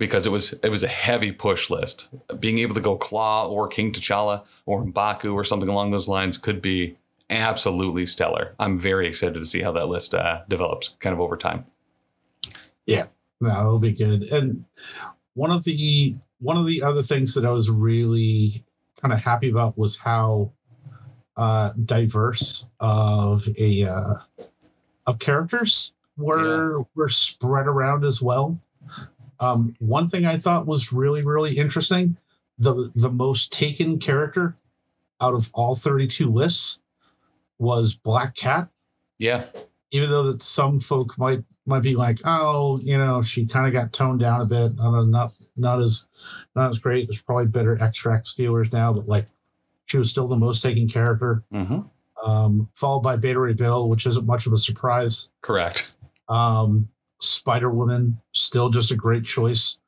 [0.00, 2.08] because it was it was a heavy push list.
[2.40, 6.38] Being able to go Claw or King T'Challa or Mbaku or something along those lines
[6.38, 6.96] could be
[7.28, 8.54] absolutely stellar.
[8.58, 11.66] I'm very excited to see how that list uh, develops kind of over time.
[12.86, 13.06] Yeah,
[13.42, 14.22] that will be good.
[14.32, 14.64] And
[15.34, 18.64] one of the one of the other things that I was really
[19.00, 20.50] kind of happy about was how
[21.36, 24.14] uh, diverse of a uh,
[25.06, 28.58] of characters were were spread around as well.
[29.40, 32.16] Um, one thing I thought was really really interesting
[32.60, 34.56] the the most taken character
[35.20, 36.78] out of all 32 lists
[37.58, 38.68] was Black Cat
[39.18, 39.44] Yeah,
[39.90, 43.72] even though that some folk might might be like, oh, you know, she kind of
[43.72, 46.06] got toned down a bit, not not not as
[46.54, 47.06] not as great.
[47.06, 49.26] There's probably better extract stealers now, but like
[49.86, 51.42] she was still the most taken character.
[51.50, 51.80] hmm
[52.24, 55.30] Um, followed by Beta Ray Bill, which isn't much of a surprise.
[55.40, 55.94] correct.
[56.28, 56.88] Um,
[57.20, 59.78] Spider Woman, still just a great choice,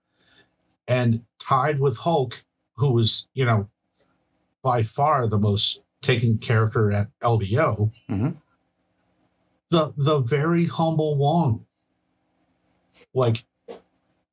[0.88, 2.44] and tied with Hulk,
[2.76, 3.68] who was you know
[4.62, 7.90] by far the most taken character at LVO.
[8.08, 8.36] Mhm.
[9.70, 11.64] The the very humble Wong,
[13.14, 13.44] like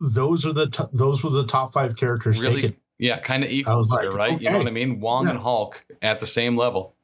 [0.02, 2.78] those are the t- those were the top five characters Really, taken.
[2.98, 4.40] yeah, kind of I equal was like, right?
[4.42, 5.00] You know what I mean?
[5.00, 5.32] Wong Yeah.
[5.32, 6.96] and Hulk at the same level.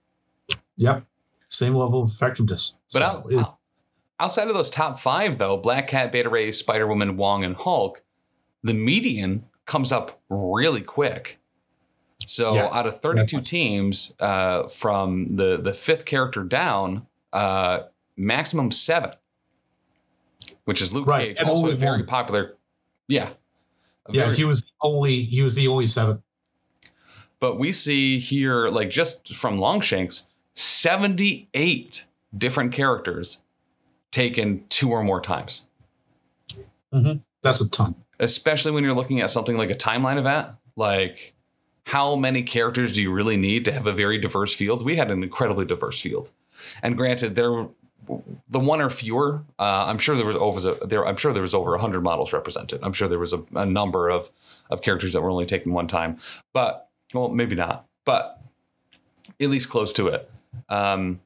[0.78, 1.06] Yep,
[1.50, 2.76] same level of effectiveness.
[2.94, 3.58] But So out, it- out-
[4.20, 8.04] outside of those top five, though, Black Cat, Beta Ray, Spider Woman, Wong, and Hulk,
[8.64, 11.40] the median comes up really quick.
[12.26, 13.46] So Yeah, out of 32 definitely.
[13.46, 17.82] teams, uh, from the the fifth character down, uh,
[18.18, 19.12] maximum seven,
[20.64, 22.06] which is Luke Right, Cage, and also a very one.
[22.08, 22.56] popular.
[23.08, 23.30] Yeah.
[24.10, 26.22] Yeah, very- he was the only he was the only seven.
[27.40, 32.06] but we see here, like just from Longshanks, 78
[32.36, 33.42] different characters
[34.16, 35.64] taken two or more times.
[37.44, 37.96] That's a ton.
[38.20, 40.48] especially when you're looking at something like a timeline event
[40.78, 41.34] like
[41.84, 44.84] how many characters do you really need to have a very diverse field?
[44.84, 46.32] We had an incredibly diverse field.
[46.82, 47.68] And granted there were
[48.48, 51.56] the one or fewer uh, i'm sure there was over there i'm sure there was
[51.56, 52.80] over 100 models represented.
[52.84, 54.32] I'm sure there was a, a number of
[54.70, 56.18] of characters that were only taken one time.
[56.54, 58.40] But well maybe not but
[59.42, 60.32] at least close to it.
[60.70, 61.20] Um,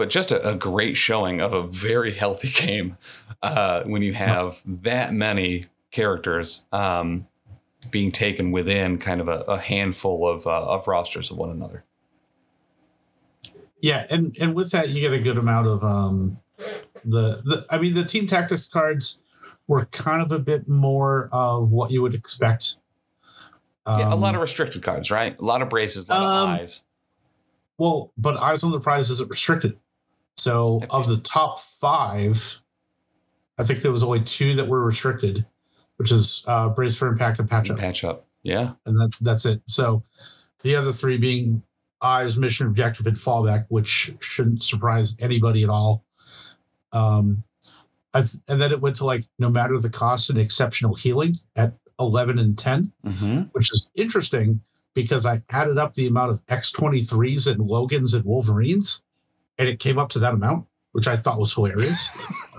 [0.00, 2.96] but just a, a great showing of a very healthy game
[3.42, 7.26] uh, when you have that many characters um,
[7.90, 11.84] being taken within kind of a, a handful of, uh, of rosters of one another.
[13.82, 16.38] Yeah, and and with that you get a good amount of um
[17.04, 19.20] the the I mean the team tactics cards
[19.68, 22.76] were kind of a bit more of what you would expect.
[23.86, 25.38] yeah, a lot Um, of restricted cards, right?
[25.38, 26.82] A lot of braces, a lot Um, of eyes.
[27.78, 29.78] well, but eyes on the prize isn't restricted.
[30.36, 32.60] So of the top five,
[33.58, 35.44] I think there was only two that were restricted,
[35.96, 37.78] which is uh brace for impact and patch up.
[37.78, 38.26] Patch up.
[38.42, 38.72] Yeah.
[38.86, 39.60] and that that's it.
[39.66, 40.02] So
[40.62, 41.62] the other three being
[42.02, 46.04] eyes, mission, objective, and fallback, which shouldn't surprise anybody at all.
[46.92, 47.44] Um,
[48.14, 51.34] I th- and then it went to like no matter the cost and exceptional healing
[51.56, 53.42] at eleven and ten, Mm-hmm.
[53.52, 54.60] which is interesting
[54.94, 59.02] because I added up the amount of X twenty threes and Logans and Wolverines,
[59.60, 62.08] and it came up to that amount, which I thought was hilarious.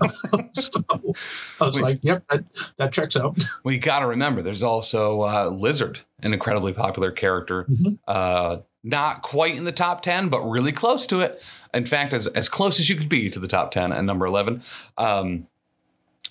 [0.52, 1.82] so I was Wait.
[1.82, 2.44] like, "Yep, that,
[2.78, 7.64] that checks out." We got to remember, there's also uh, Lizard, an incredibly popular character.
[7.64, 7.98] Mhm.
[8.08, 11.40] Uh, not quite in the top 10, but really close to it.
[11.72, 14.26] In fact, as, as close as you could be to the top 10 at number
[14.26, 14.60] 11.
[14.98, 15.46] Um,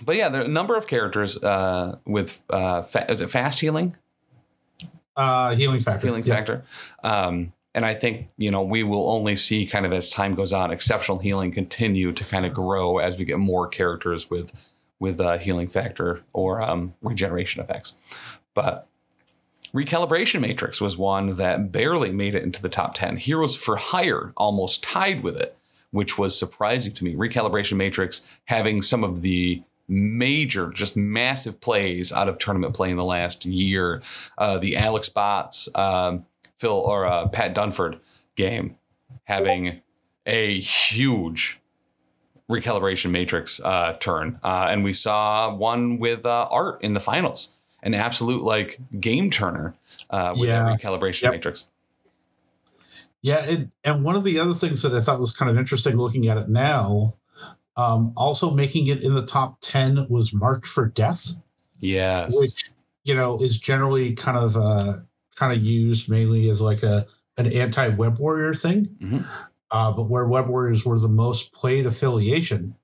[0.03, 3.61] but yeah, there are a number of characters uh, with, uh, fa- is it fast
[3.61, 3.95] healing?
[5.15, 6.07] Uh, healing factor.
[6.07, 6.33] healing Yeah.
[6.35, 6.65] factor.
[7.03, 10.53] Um, and I think you know we will only see kind of as time goes
[10.53, 14.51] on, exceptional healing continue to kind of grow as we get more characters with
[14.99, 17.97] with uh, healing factor or um, regeneration effects.
[18.53, 18.87] But
[19.73, 23.17] recalibration matrix was one that barely made it into the top ten.
[23.17, 25.57] Heroes for Hire almost tied with it,
[25.91, 27.15] which was surprising to me.
[27.15, 32.97] Recalibration matrix having some of the major, just massive plays out of tournament play in
[32.97, 34.01] the last year.
[34.37, 36.25] Uh, the Alex Bots, um,
[36.61, 37.99] Phil or uh, Pat Dunford
[38.35, 38.75] game
[39.23, 39.81] having
[40.27, 41.59] a huge
[42.49, 47.49] recalibration matrix uh, turn, uh, and we saw one with uh, Art in the finals,
[47.81, 49.73] an absolute like game turner
[50.11, 50.75] uh, with Yeah.
[50.77, 51.31] recalibration Yep.
[51.31, 51.65] matrix.
[53.23, 55.95] Yeah, and, and one of the other things that I thought was kind of interesting
[55.97, 57.15] looking at it now,
[57.77, 61.35] um, also making it in the top 10 was Marked for Death,
[61.79, 62.33] Yes.
[62.35, 62.69] which,
[63.03, 64.93] you know, is generally kind of uh,
[65.41, 68.85] kind of used mainly as like a an anti-web warrior thing.
[69.01, 69.25] Mhm.
[69.71, 72.75] Uh, but where web warriors were the most played affiliation,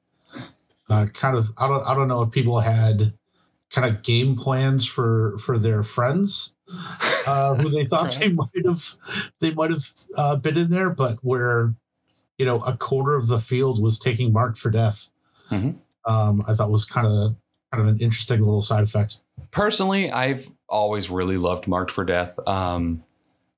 [0.89, 3.13] uh, kind of I don't I don't know if people had
[3.69, 6.55] kind of game plans for for their friends
[7.27, 8.19] uh, who they thought Right.
[8.21, 8.95] they might have
[9.39, 11.75] they might have uh, been in there, but where
[12.39, 15.09] you know a quarter of the field was taking marked for death.
[15.51, 15.75] Mhm.
[16.05, 17.35] Um, I thought was kind of
[17.77, 19.19] kind of an interesting little side effect.
[19.51, 22.37] Personally, I've always really loved Marked for Death.
[22.47, 23.03] Um,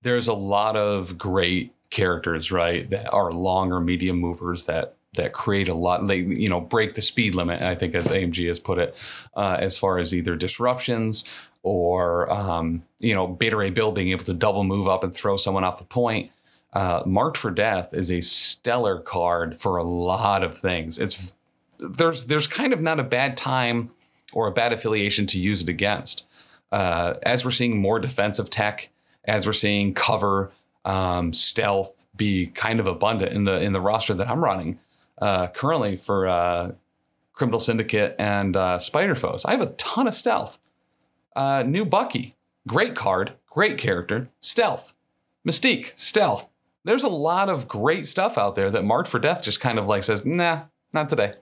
[0.02, 5.34] there's a lot of great characters, right, that are long or medium movers that that
[5.34, 6.06] create a lot.
[6.08, 7.62] They you know break the speed limit.
[7.62, 8.96] I think as AMG has put it,
[9.36, 11.24] uh, as far as either disruptions
[11.64, 15.38] or um, you know Beta Ray Bill being able to double move up and throw
[15.38, 16.32] someone off the point.
[16.72, 21.00] Uh, Marked for Death is a stellar card for a lot of things.
[21.00, 21.36] It's
[21.80, 23.90] there's there's kind of not a bad time
[24.34, 26.26] or a bad affiliation to use it against.
[26.72, 28.90] Uh, as we're seeing more defensive tech,
[29.26, 30.52] as we're seeing cover,
[30.86, 34.80] um, stealth be kind of abundant in the in the roster that I'm running
[35.20, 36.72] uh, currently for uh,
[37.34, 39.46] Criminal Syndicate and uh, Spider Foes.
[39.46, 40.60] I have a ton of stealth.
[41.36, 42.36] Uh, new Bucky,
[42.68, 44.94] great card, great character, stealth.
[45.48, 46.50] Mystique, stealth.
[46.84, 49.88] There's a lot of great stuff out there that Marked for Death just kind of
[49.88, 50.64] like says, nah,
[50.94, 51.34] not today.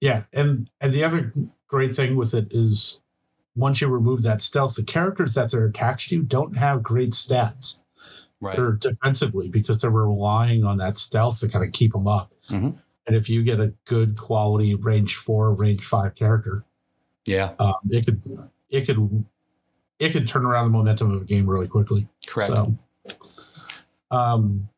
[0.00, 1.32] Yeah, and and the other
[1.68, 3.00] great thing with it is
[3.56, 7.78] once you remove that stealth, the characters that they're attached to don't have great stats.
[8.42, 8.54] Right.
[8.54, 12.32] They're defensively because they're relying on that stealth to kind of keep them up.
[12.50, 12.76] Mhm.
[13.06, 16.62] And if you get a good quality range four, range five character,
[17.24, 19.24] Yeah, um, it could it could
[19.98, 22.06] it could turn around the momentum of a game really quickly.
[22.26, 22.48] correct.
[22.54, 22.76] So,
[24.10, 24.68] um,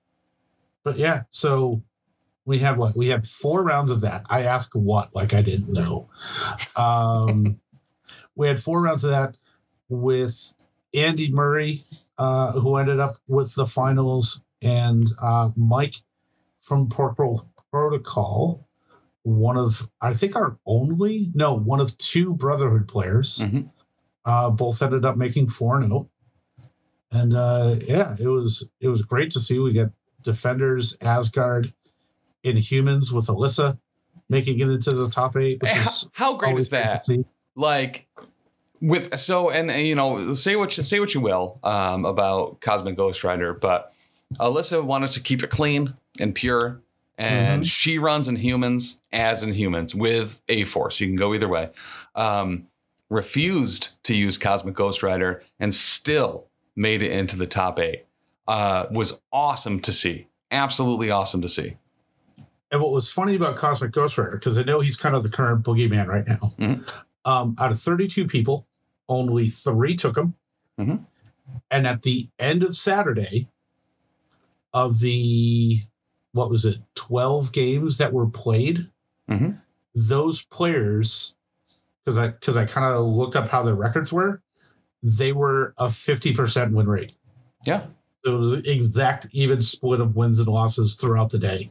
[0.85, 1.83] but yeah, so
[2.49, 4.23] we have what we have four rounds of that.
[4.31, 6.09] I asked what, like I didn't know.
[6.77, 7.61] Um,
[8.37, 9.37] we had four rounds of that
[9.91, 10.55] with
[10.95, 11.83] Andy Murray,
[12.17, 15.97] uh, who ended up with the finals, and uh, Mike
[16.63, 18.67] from Pork Roll Protocol,
[19.25, 23.41] one of I think our only no one of two Brotherhood players.
[23.41, 23.69] Mhm.
[24.25, 26.11] Uh, both ended up making four and zero
[27.13, 29.89] and uh yeah it was it was great to see we get
[30.23, 31.73] defenders asgard
[32.57, 33.79] inhumans with alyssa
[34.29, 37.07] making it into the top eight which How, is how great is that?
[37.55, 38.07] Like
[38.81, 42.61] with so and, and, you know say what you say what you will um, about
[42.61, 43.93] Cosmic Ghost Rider, but
[44.39, 46.81] Alyssa wanted to keep it clean and pure,
[47.17, 47.67] and Mhm.
[47.67, 51.01] she runs Inhumans as Inhumans with A Force.
[51.01, 51.71] You can go either way.
[52.15, 52.67] Um,
[53.11, 56.47] refused to use Cosmic Ghost Rider and still
[56.77, 58.05] made it into the top eight.
[58.47, 60.29] Uh, was awesome to see.
[60.51, 61.77] Absolutely awesome to see.
[62.71, 65.29] And what was funny about cosmic ghost rider because i know he's kind of the
[65.29, 66.91] current boogeyman right now Mhm.
[67.25, 68.67] um out of 32 people
[69.09, 70.35] only three took him
[70.79, 71.05] Mhm.
[71.71, 73.49] and at the end of saturday
[74.75, 75.81] of the
[76.33, 78.89] what was it 12 games that were played
[79.31, 79.59] Mhm.
[79.95, 81.35] those players
[82.05, 84.43] because i because i kind of looked up how their records were
[85.03, 87.15] they were a 50% win rate
[87.65, 87.87] Yeah.
[88.25, 91.71] so it was exact even split of wins and losses throughout the day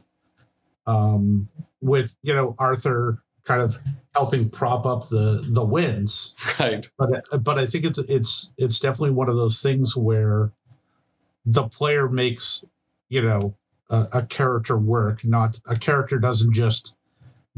[0.88, 1.48] um
[1.80, 3.76] with you know arthur kind of
[4.16, 6.88] helping prop up the the wins Right.
[6.98, 10.50] but but i think it's it's it's definitely one of those things where
[11.46, 12.64] the player makes
[13.10, 13.54] you know
[13.90, 16.96] a, a character work not a character doesn't just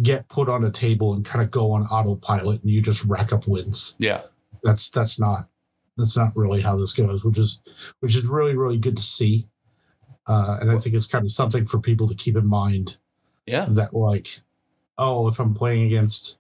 [0.02, 3.32] get put on a table and kind of go on autopilot and you just rack
[3.32, 4.22] up wins Yeah.
[4.62, 5.40] that's that's not
[5.96, 7.60] that's not really how this goes which is
[8.00, 9.46] which is really really good to see
[10.26, 12.96] uh and i think it's kind of something for people to keep in mind
[13.50, 13.66] Yeah.
[13.70, 14.28] that like
[14.98, 16.38] oh if i'm playing against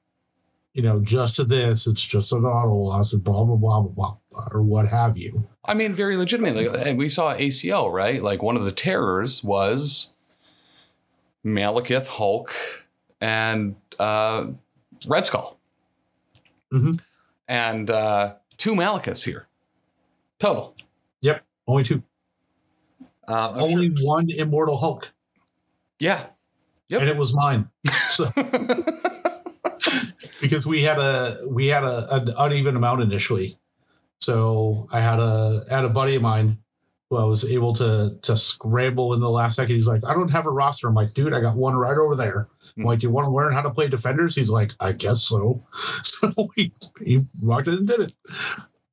[0.74, 4.16] you know just this it's just an auto loss and blah blah blah blah blah
[4.30, 6.66] blah, or what have you I mean, very legitimately.
[6.66, 8.20] And we saw ACL right?
[8.20, 10.12] Like one of the terrors was
[11.46, 12.52] Malekith, Hulk,
[13.20, 14.46] and uh,
[15.06, 15.58] Red Skull.
[16.72, 16.94] Mm-hmm.
[17.46, 19.46] And uh, two Malekiths here.
[20.38, 20.74] Total.
[21.20, 22.02] Yep, only two
[23.28, 25.12] Uh, only sure- one immortal hulk
[26.00, 26.26] Yeah.
[26.90, 27.00] Yep.
[27.00, 27.68] and it was mine
[28.10, 28.28] so
[30.40, 33.58] because we had a we had a an uneven amount initially.
[34.20, 36.58] So I had a had a buddy of mine
[37.08, 39.74] who I was able to to scramble in the last second.
[39.74, 40.88] He's like, I don't have a roster.
[40.88, 42.48] I'm like, dude, I got one right over there.
[42.76, 44.34] I'm like, do you want to learn how to play defenders?
[44.36, 45.62] He's like, I guess so.
[46.02, 46.72] So he,
[47.04, 48.14] he rocked it and did it.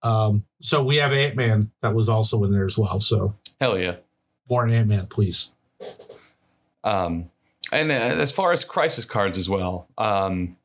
[0.04, 3.00] Um, so we have Ant Man that was also in there as well.
[3.00, 3.96] So Hell yeah.
[4.50, 5.52] more Ant Man, please.
[6.84, 7.30] Um,
[7.72, 10.58] and uh, as far as crisis cards as well, um,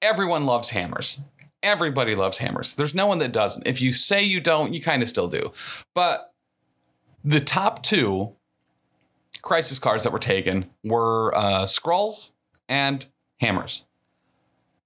[0.00, 1.20] everyone loves hammers.
[1.62, 2.74] Everybody loves hammers.
[2.74, 3.66] There's no one that doesn't.
[3.66, 5.52] If you say you don't, you kind of still do.
[5.94, 6.32] But
[7.24, 8.32] the top two
[9.42, 12.32] crisis cards that were taken were uh, scrolls
[12.68, 13.06] and
[13.40, 13.84] hammers.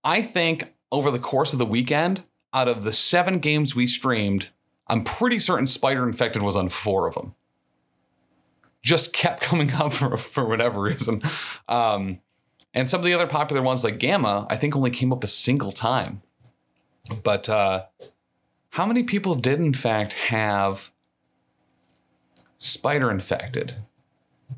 [0.04, 4.50] I think over the course of the weekend, out of the seven games we streamed,
[4.86, 7.34] I'm pretty certain Spider Infected was on four of them
[8.86, 11.20] just kept coming up for, for whatever reason.
[11.68, 12.20] Um,
[12.72, 15.26] and some of the other popular ones like Gamma, I think only came up a
[15.26, 16.22] single time.
[17.24, 17.84] But uh,
[18.70, 20.90] how many people did in fact have
[22.58, 23.74] spider infected?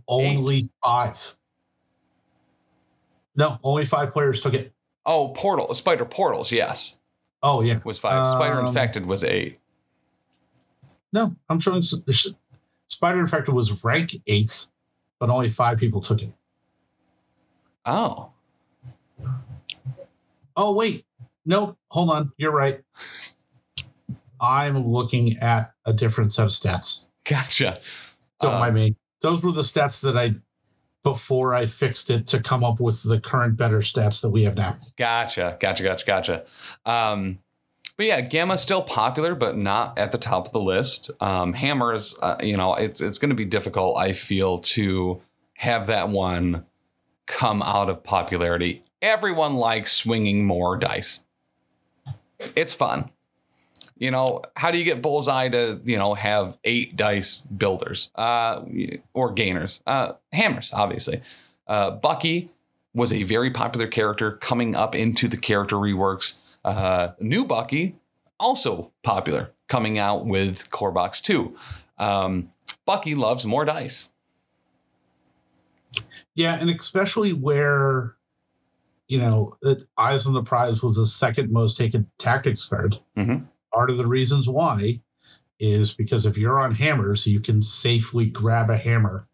[0.07, 1.35] Only five.
[3.37, 4.73] No, only five players took it.
[5.07, 6.97] Oh, portal, spider portals, yes,
[7.43, 8.33] Oh yeah, was five.
[8.33, 9.59] Spider Um, infected was eight.
[11.13, 12.27] no, I'm showing s- s-
[12.89, 14.67] Spider Infected was rank eighth,
[15.21, 16.33] but only five people took it.
[17.87, 18.31] Oh,
[20.57, 21.07] Oh wait,
[21.47, 22.81] no, hold on, you're right.
[24.41, 27.07] I'm looking at a different set of stats.
[27.25, 27.79] gotcha.
[28.41, 28.97] Don't Um, mind me.
[29.21, 30.35] Those were the stats that I
[31.05, 34.57] before I fixed it to come up with the current better stats that we have
[34.57, 34.77] now.
[34.97, 36.45] Gotcha, gotcha, gotcha, gotcha.
[36.85, 37.39] Um,
[37.99, 41.11] but yeah, Gamma's still popular, but not at the top of the list.
[41.21, 43.99] Um, Hammers, uh, you know, it's it's going to be difficult.
[43.99, 45.21] I feel to
[45.55, 46.65] have that one
[47.27, 48.85] come out of popularity.
[49.03, 51.25] Everyone likes swinging more dice.
[52.55, 53.11] It's fun.
[53.97, 58.63] You know, how do you get Bullseye to, you know, have eight dice builders uh,
[59.13, 59.83] or gainers?
[59.85, 61.21] Uh, hammers, obviously.
[61.67, 62.51] Uh, Bucky
[62.95, 66.35] was a very popular character coming up into the character reworks.
[66.69, 67.97] Uh, new Bucky,
[68.39, 71.57] also popular, coming out with Core Box 2.
[71.97, 72.53] Um,
[72.85, 74.11] Bucky loves more dice.
[76.35, 78.17] Yeah, and especially where,
[79.09, 82.99] you know, it, Eyes on the Prize was the second most taken tactics card.
[83.17, 83.47] Mhm.
[83.73, 85.01] Part of the reasons why
[85.59, 89.27] is because if you're on hammers, you can safely grab a hammer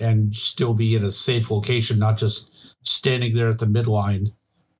[0.00, 4.32] and still be in a safe location, not just standing there at the midline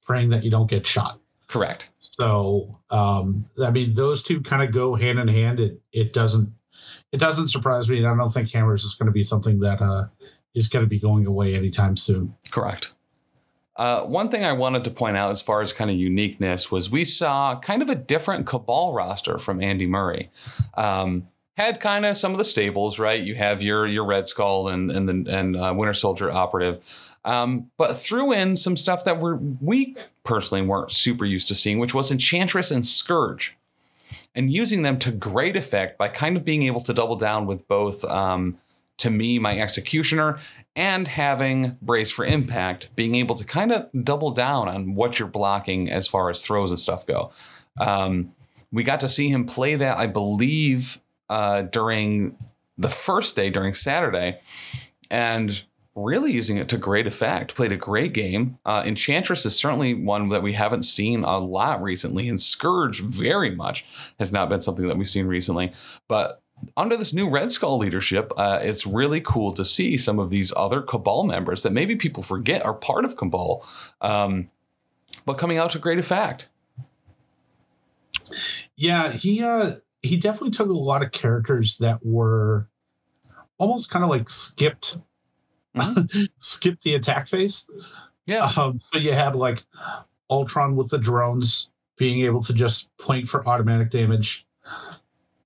[0.03, 1.19] praying that you don't get shot.
[1.49, 1.91] Correct.
[2.01, 5.61] So, um, I mean, those two kind of go hand in hand.
[5.61, 6.53] It it doesn't
[7.13, 9.81] it doesn't surprise me, and I don't think hammers is going to be something that
[9.81, 10.05] uh,
[10.55, 12.35] is going to be going away anytime soon.
[12.51, 12.93] Correct.
[13.77, 16.91] Uh, one thing I wanted to point out as far as kind of uniqueness was
[16.91, 20.31] we saw kind of a different Cabal roster from Andy Murray.
[20.75, 23.23] Um, had kind of some of the staples, right?
[23.23, 26.83] You have your your Red Skull and and the, and uh, Winter Soldier operative,
[27.27, 31.79] um, but threw in some stuff that we're, we personally weren't super used to seeing,
[31.79, 33.57] which was Enchantress and Scourge,
[34.35, 37.67] and using them to great effect by kind of being able to double down with
[37.67, 38.05] both.
[38.05, 38.59] Um,
[38.99, 40.39] to me, my executioner
[40.75, 45.29] and having brace for impact, being able to kind of double down on what you're
[45.29, 47.31] blocking as far as throws and stuff go.
[47.79, 48.33] Um,
[48.73, 50.99] we got to see him play that, I believe,
[51.29, 52.37] uh, during
[52.79, 54.41] the first day, during Saturday,
[55.11, 55.65] and
[55.97, 57.57] really using it to great effect.
[57.57, 58.59] Played a great game.
[58.67, 63.51] Uh, Enchantress is certainly one that we haven't seen a lot recently, and Scourge very
[63.51, 63.87] much
[64.19, 65.73] has not been something that we've seen recently.
[66.07, 66.43] But
[66.77, 70.53] under this new Red Skull leadership, uh, it's really cool to see some of these
[70.55, 73.67] other Cabal members that maybe people forget are part of Cabal,
[74.03, 74.51] um,
[75.25, 76.49] but coming out to great effect.
[78.77, 82.69] Yeah, he uh, he definitely took a lot of characters that were
[83.59, 84.99] almost kind of like skipped
[86.39, 87.67] skipped the attack phase.
[88.27, 89.63] Yeah, Um, so you had like
[90.31, 94.47] Ultron with the drones being able to just point for automatic damage.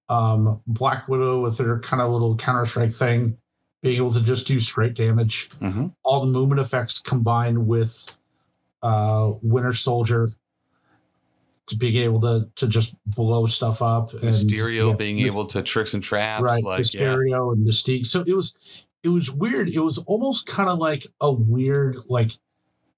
[0.09, 3.37] Um, Black Widow with her kind of little Counter Strike thing,
[3.83, 5.51] being able to just do straight damage.
[5.61, 8.11] hmm All the movement effects combined with
[8.83, 10.29] uh, Winter Soldier
[11.67, 14.13] to being able to to just blow stuff up.
[14.15, 17.65] And Mysterio yeah, being Myst- able to tricks and traps, right, like yeah, Mysterio and
[17.65, 18.07] Mystique.
[18.07, 18.57] So it was
[19.03, 19.69] it was weird.
[19.69, 22.33] It was almost kind of like a weird like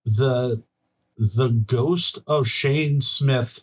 [0.05, 0.63] the
[1.17, 3.63] the ghost of Shane Smith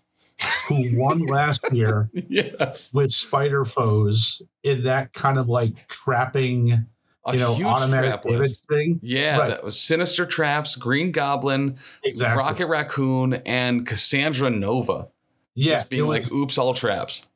[0.67, 6.85] who won last year yes, with Spider Foes in that kind of like trapping
[7.25, 8.99] a you know automatic trap thing.
[9.03, 9.47] Yeah, Right.
[9.49, 12.39] that was Sinister Traps, Green Goblin, Exactly.
[12.39, 15.09] Rocket Raccoon, and Cassandra Nova.
[15.55, 17.27] yeah, Just being it was, like, oops, all traps.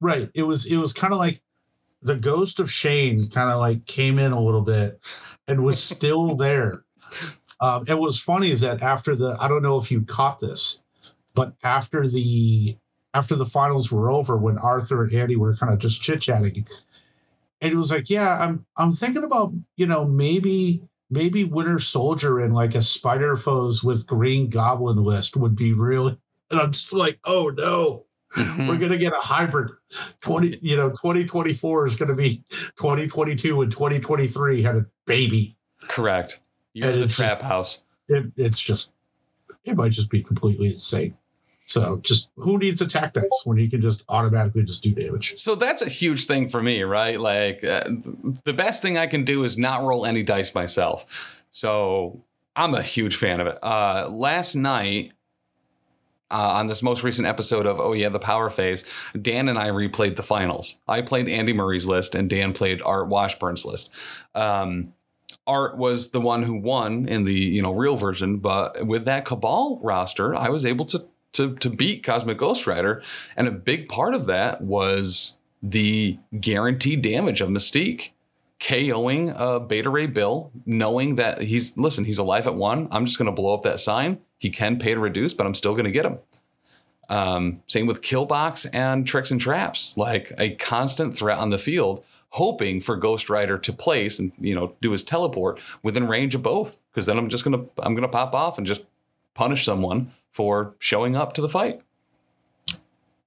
[0.00, 0.28] right.
[0.34, 1.40] It was it was kind of like
[2.02, 5.00] the ghost of Shane kind of like came in a little bit
[5.46, 6.84] and was still there.
[7.60, 10.80] Um, and what's funny is that after the I don't know if you caught this,
[11.34, 12.76] but after the
[13.12, 16.66] after the finals were over, when Arthur and Andy were kind of just chit chatting,
[17.60, 22.40] and it was like, yeah, I'm I'm thinking about you know maybe maybe Winter Soldier
[22.40, 26.16] and like a Spider Foes with Green Goblin list would be really.
[26.50, 28.68] And I'm just like, oh no, Mhm.
[28.68, 29.70] we're gonna get a hybrid.
[30.20, 32.42] Twenty, you know, 2024 is gonna be
[32.76, 35.56] 2022 and 2023 had a baby.
[35.88, 36.40] Correct.
[36.72, 37.82] You're And the trap just- house.
[38.08, 38.90] It, it's just,
[39.64, 41.14] it might just be completely insane.
[41.66, 45.36] So just who needs attack dice when you can just automatically just do damage?
[45.36, 47.20] So that's a huge thing for me, right?
[47.20, 47.84] Like uh,
[48.44, 51.06] the best thing I can do is not roll any dice myself.
[51.50, 52.24] So
[52.56, 53.58] I'm a huge fan of it.
[53.62, 55.12] Uh, last night,
[56.30, 58.84] uh, on this most recent episode of Oh Yeah, the Power Phase,
[59.20, 60.78] Dan and I replayed the finals.
[60.86, 63.90] I played Andy Murray's list, and Dan played Art Washburn's list.
[64.34, 64.94] Um,
[65.46, 69.24] Art was the one who won in the you know real version, but with that
[69.24, 73.02] Cabal roster, I was able to to to beat Cosmic Ghost Rider,
[73.36, 78.10] and a big part of that was the guaranteed damage of Mystique.
[78.60, 82.88] KOing uh, Beta Ray Bill, knowing that he's listen, he's alive at one.
[82.90, 84.18] I'm just going to blow up that sign.
[84.40, 86.18] He can pay to reduce, but I'm still going to get him.
[87.10, 92.02] Um, same with Killbox and Tricks and Traps, like a constant threat on the field,
[92.30, 96.42] hoping for Ghost Rider to place and you know do his teleport within range of
[96.42, 96.80] both.
[96.90, 98.84] Because then I'm just gonna I'm gonna pop off and just
[99.34, 101.82] punish someone for showing up to the fight.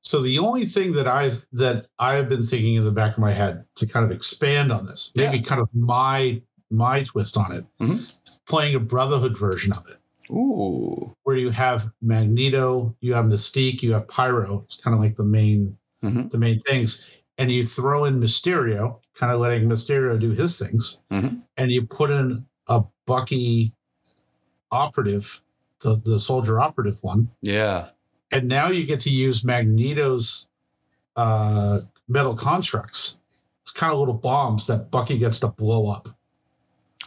[0.01, 3.31] So the only thing that I've that I've been thinking in the back of my
[3.33, 6.41] head to kind of expand on this, maybe kind of my
[6.71, 8.11] my twist on it, Mhm.
[8.47, 9.97] playing a Brotherhood version of it.
[10.29, 14.61] Ooh, where you have Magneto, you have Mystique, you have Pyro.
[14.61, 16.29] It's kind of like the main Mhm.
[16.31, 17.05] the main things.
[17.37, 20.99] And you throw in Mysterio, kind of letting Mysterio do his things.
[21.11, 21.41] Mhm.
[21.57, 23.73] And you put in a Bucky
[24.71, 25.41] operative,
[25.81, 27.29] the, the soldier operative one.
[27.41, 27.89] yeah,
[28.31, 30.47] And now you get to use Magneto's
[31.15, 33.17] uh, metal constructs.
[33.61, 36.07] It's kind of little bombs that Bucky gets to blow up.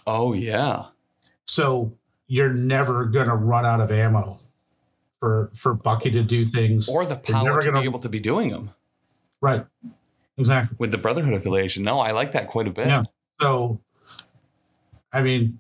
[0.06, 0.86] oh yeah,
[1.44, 1.92] So
[2.28, 4.38] you're never gonna run out of ammo
[5.20, 6.88] for for Bucky to do things.
[6.88, 8.70] or the power never to gonna- be able to be doing them
[9.40, 9.64] right.
[10.38, 10.76] Exactly.
[10.78, 11.82] with the Brotherhood affiliation.
[11.82, 12.88] No, I like that quite a bit.
[12.88, 13.04] Yeah.
[13.40, 13.80] So,
[15.12, 15.58] I mean,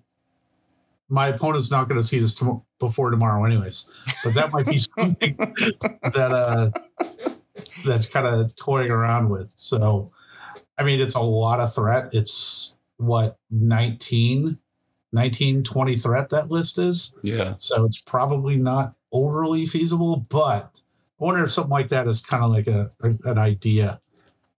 [1.08, 3.88] my opponent's not going to see this tom- before tomorrow, anyways.
[4.22, 6.70] But that might be something that uh,
[7.86, 9.50] that's kind of toying around with.
[9.54, 10.10] So,
[10.78, 12.10] I mean, it's a lot of threat.
[12.12, 14.58] It's what 19,
[15.12, 17.12] 19, 20 threat that list is.
[17.22, 17.54] yeah.
[17.58, 20.70] So it's probably not overly feasible, but
[21.20, 24.00] I wonder if something like that is kind of like a, a an idea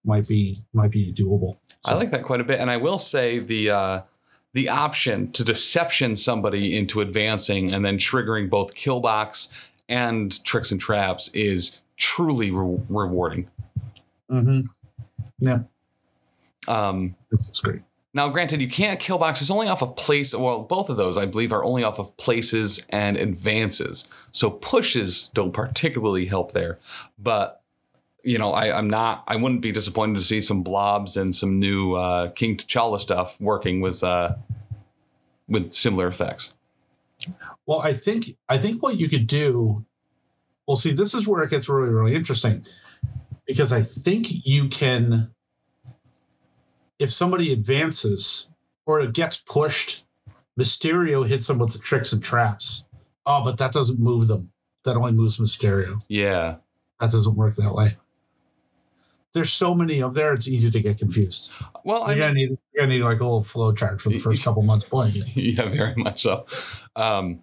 [0.04, 1.58] might be might be doable.
[1.84, 4.00] I like that quite a bit, and I will say the uh,
[4.52, 9.48] the option to deception somebody into advancing and then triggering both kill killbox
[9.88, 13.48] and tricks and traps is truly re- rewarding.
[14.28, 14.60] hmm
[15.38, 15.60] Yeah,
[16.66, 17.82] Um, it's great.
[18.14, 19.40] Now, granted, you can't killbox.
[19.40, 20.34] It's only off of place.
[20.34, 24.08] Well, both of those, I believe, are only off of places and advances.
[24.32, 26.78] So pushes don't particularly help there.
[27.18, 27.62] But
[28.24, 29.24] you know, I, I'm not.
[29.26, 33.40] I wouldn't be disappointed to see some blobs and some new uh, King T'Challa stuff
[33.40, 34.34] working with uh,
[35.48, 36.54] with similar effects.
[37.66, 39.84] Well, I think I think what you could do.
[40.66, 42.64] Well, see, this is where it gets really really interesting
[43.46, 45.34] because I think you can,
[46.98, 48.48] if somebody advances
[48.86, 50.04] or it gets pushed,
[50.58, 52.84] Mysterio hits them with the tricks and traps.
[53.26, 54.50] Oh, but that doesn't move them.
[54.84, 56.00] That only moves Mysterio.
[56.08, 56.56] Yeah,
[57.00, 57.96] That doesn't work that way.
[59.34, 61.52] There's so many of there; it's easy to get confused.
[61.84, 64.18] well, I You're gonna need you're gonna need like a little flow chart for the
[64.18, 65.36] first couple months playing it.
[65.36, 66.46] yeah, very much so.
[66.96, 67.42] Um,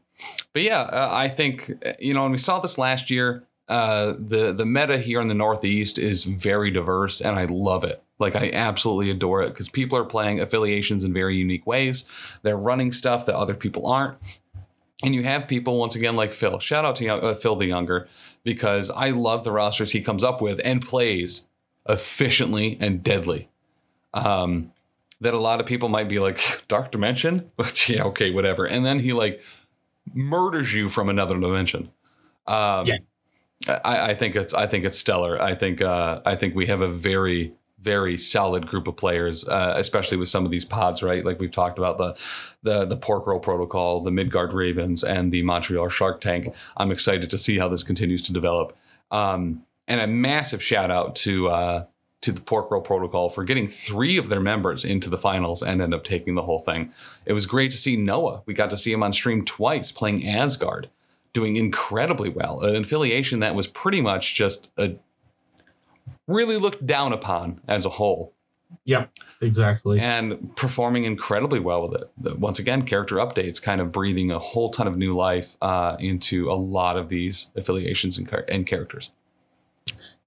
[0.52, 3.44] but yeah, uh, I think you know, and we saw this last year.
[3.68, 8.04] Uh, the the meta here in the Northeast is very diverse, and I love it.
[8.20, 12.06] Like I absolutely adore it because people are playing affiliations in very unique ways.
[12.44, 14.18] They're running stuff that other people aren't,
[15.04, 16.60] and you have people once again like Phil.
[16.60, 18.08] Shout out to young, uh, Phil the Younger
[18.44, 21.46] because I love the rosters he comes up with and plays
[21.90, 23.50] efficiently and deadly.
[24.14, 24.72] Um,
[25.22, 27.52] that a lot of people might be like dark dimension
[27.88, 29.42] yeah okay whatever and then he like
[30.14, 31.92] murders you from another dimension
[32.48, 32.98] um Yeah.
[33.68, 36.82] I, I think it's i think it's stellar i think uh i think we have
[36.82, 37.54] a very
[37.86, 41.24] very solid group of players, uh, especially with some of these pods, right?
[41.24, 42.18] Like we've talked about the
[42.64, 46.54] the the Pork Roll Protocol, the Midgard Ravens, and the Montreal Shark Tank.
[46.76, 48.76] I'm excited to see how this continues to develop.
[49.12, 51.86] Um, and a massive shout out to uh,
[52.22, 55.80] to the Pork Roll Protocol for getting three of their members into the finals and
[55.80, 56.92] end up taking the whole thing.
[57.24, 58.42] It was great to see Noah.
[58.48, 60.90] We got to see him on stream twice playing Asgard,
[61.34, 62.62] doing incredibly well.
[62.62, 64.96] An affiliation that was pretty much just a
[66.28, 68.34] really looked down upon as a whole
[68.86, 69.12] Yep,
[69.42, 70.00] exactly.
[70.00, 72.40] and performing incredibly well with it.
[72.40, 76.52] Once again, character updates kind of breathing a whole ton of new life uh, into
[76.52, 79.12] a lot of these affiliations and, and characters.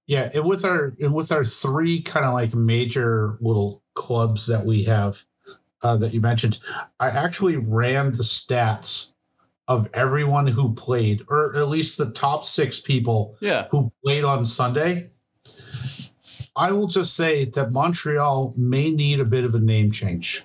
[0.07, 4.65] Yeah, and with our and with our three kind of like major little clubs that
[4.65, 5.23] we have
[5.83, 6.59] uh, that you mentioned,
[6.99, 9.11] I actually ran the stats
[9.67, 13.67] of everyone who played, or at least the top six people Yeah.
[13.69, 15.11] who played on Sunday.
[16.55, 20.43] I will just say that Montreal may need a bit of a name change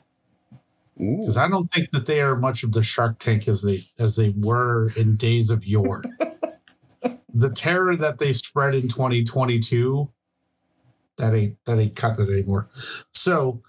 [0.96, 4.14] because I don't think that they are much of the Shark Tank as they as
[4.16, 6.02] they were in days of yore.
[7.34, 10.08] the terror that they spread in 2022,
[11.16, 12.68] that ain't that ain't cutting it anymore.
[13.12, 13.60] So,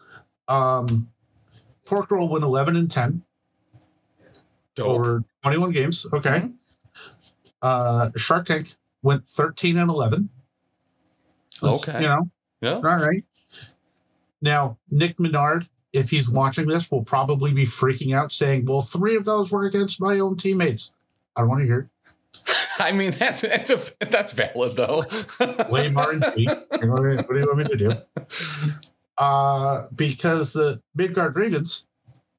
[0.47, 1.09] um,
[1.86, 3.23] Pork Roll went 11 and 10
[4.75, 4.88] Dope.
[4.88, 6.05] over 21 games.
[6.13, 6.29] Okay.
[6.41, 6.53] Mhm.
[7.61, 10.29] Uh, Shark Tank went 13 and 11.
[11.66, 12.01] Okay.
[12.01, 12.30] You know,
[12.61, 12.76] Yeah.
[12.76, 13.24] all right.
[14.41, 19.16] Now, Nick Menard, if he's watching this, will probably be freaking out saying, well, three
[19.16, 20.93] of those were against my own teammates.
[21.36, 21.88] I don't want to hear it.
[22.80, 25.03] I mean, that's that's a, that's valid though.
[25.09, 26.38] RNG.
[26.38, 27.91] You know, what do you want me to do?
[29.18, 31.86] Uh, because the Midgard Ravens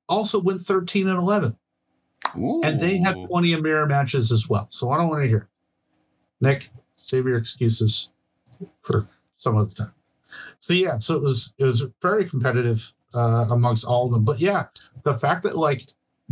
[0.08, 1.56] also went 13 and 11.
[2.34, 3.26] And they had Ooh.
[3.26, 4.66] plenty of mirror matches as well.
[4.70, 5.48] So I don't want to hear.
[6.42, 8.10] Nick, save your excuses
[8.82, 9.92] for some of the time.
[10.58, 14.24] So yeah, so it was it was very competitive uh, amongst all of them.
[14.24, 14.66] But yeah,
[15.04, 15.82] the fact that like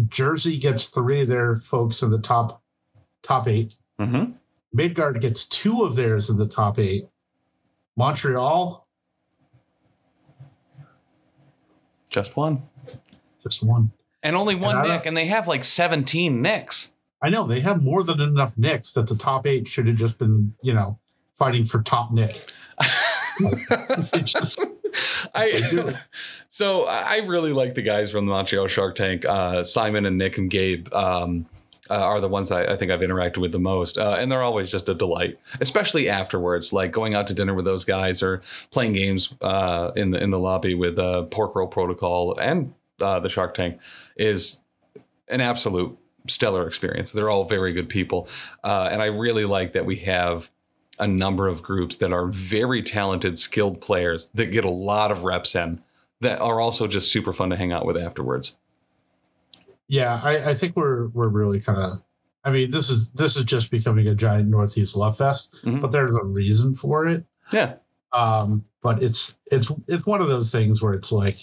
[0.09, 2.63] Jersey gets three of their folks in the top
[3.23, 4.35] top eight, Mhm.
[4.73, 7.09] Midgard gets two of theirs in the top eight,
[7.97, 8.87] Montreal
[12.11, 12.63] just one,
[13.43, 13.91] just one.
[14.23, 16.93] and only one don't- Nick, and they have like seventeen Nicks.
[17.23, 20.19] I know they have more than enough Nicks that the top eight should have just
[20.19, 20.99] been you know
[21.35, 22.53] fighting for top Nick.
[25.35, 25.95] I
[26.49, 29.24] so I really like the guys from the Montreal Shark Tank.
[29.24, 31.47] Uh, Simon and Nick and Gabe um,
[31.91, 34.43] uh, are the ones I, I think I've interacted with the most, uh, and they're
[34.43, 36.72] always just a delight, especially afterwards.
[36.72, 40.30] Like going out to dinner with those guys or playing games uh, in the in
[40.30, 43.78] the lobby with uh, Pork Roll Protocol and uh, the Shark Tank
[44.16, 44.61] is
[45.28, 47.12] an absolute stellar experience.
[47.12, 48.28] They're all very good people,
[48.62, 50.49] and I really like that we have
[50.99, 55.25] a number of groups that are very talented, skilled players that get a lot of
[55.25, 55.81] reps in
[56.21, 58.57] that are also just super fun to hang out with afterwards.
[59.89, 62.03] yeah, I, I think we're we're really kind of.
[62.45, 65.81] I mean, this is this is just becoming a giant Northeast love fest, Mhm.
[65.81, 67.25] but there's a reason for it.
[67.53, 67.75] Yeah.
[68.13, 71.39] Um, but it's it's it's one of those things where it's like,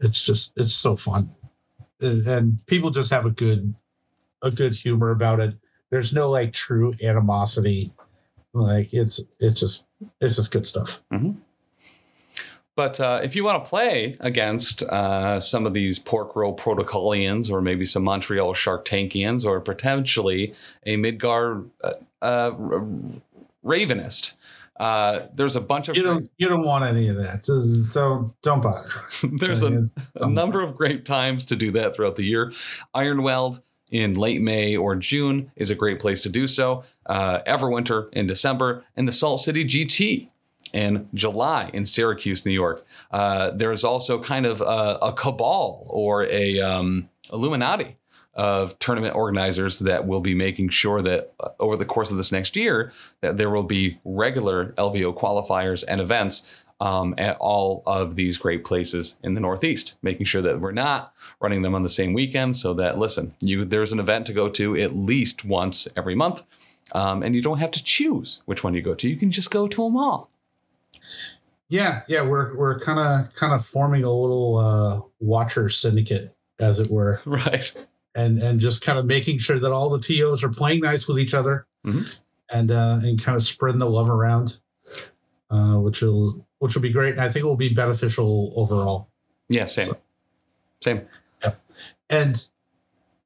[0.00, 1.30] it's just it's so fun,
[2.00, 3.74] and, and people just have a good
[4.42, 5.54] a good humor about it.
[5.90, 7.92] There's no like true animosity.
[8.52, 9.84] Like it's it's just
[10.20, 11.02] it's just good stuff.
[12.76, 17.50] But uh, if you want to play against uh, some of these pork roll protocolians,
[17.50, 20.54] or maybe some Montreal Shark Tankians, or potentially
[20.86, 21.92] a Midgard uh,
[22.22, 22.52] uh,
[23.62, 24.32] Ravenist,
[24.78, 27.44] uh, there's a bunch of You don't you don't want any of that.
[27.44, 28.88] Just Don't don't bother.
[29.38, 32.52] there's a, It's- a number of great times to do that throughout the year.
[32.94, 33.60] Iron Ironweld
[33.90, 36.84] in late May or June is a great place to do so.
[37.06, 40.28] Uh, Everwinter in December, and the Salt City GT
[40.72, 42.86] in July in Syracuse, New York.
[43.10, 47.96] Uh, there's also kind of a, a cabal or a um, Illuminati
[48.34, 52.30] of tournament organizers that will be making sure that uh, over the course of this
[52.30, 56.46] next year that there will be regular LVO qualifiers and events
[56.80, 61.12] um, at all of these great places in the Northeast, making sure that we're not
[61.40, 62.56] running them on the same weekend.
[62.56, 66.42] So that listen, you there's an event to go to at least once every month,
[66.92, 69.08] um, and you don't have to choose which one you go to.
[69.08, 70.30] You can just go to them all.
[71.68, 76.78] Yeah, yeah, we're we're kind of kind of forming a little uh, watcher syndicate, as
[76.80, 77.86] it were, Right.
[78.16, 81.18] and and just kind of making sure that all the tos are playing nice with
[81.18, 82.20] each other, Mhm.
[82.50, 84.56] and uh, and kind of spreading the love around,
[85.50, 89.08] uh, which will which will be great, and I think it will be beneficial overall.
[89.48, 89.64] Yeah.
[89.66, 89.86] Same.
[89.86, 89.96] So-
[90.82, 91.06] Same.
[92.08, 92.48] And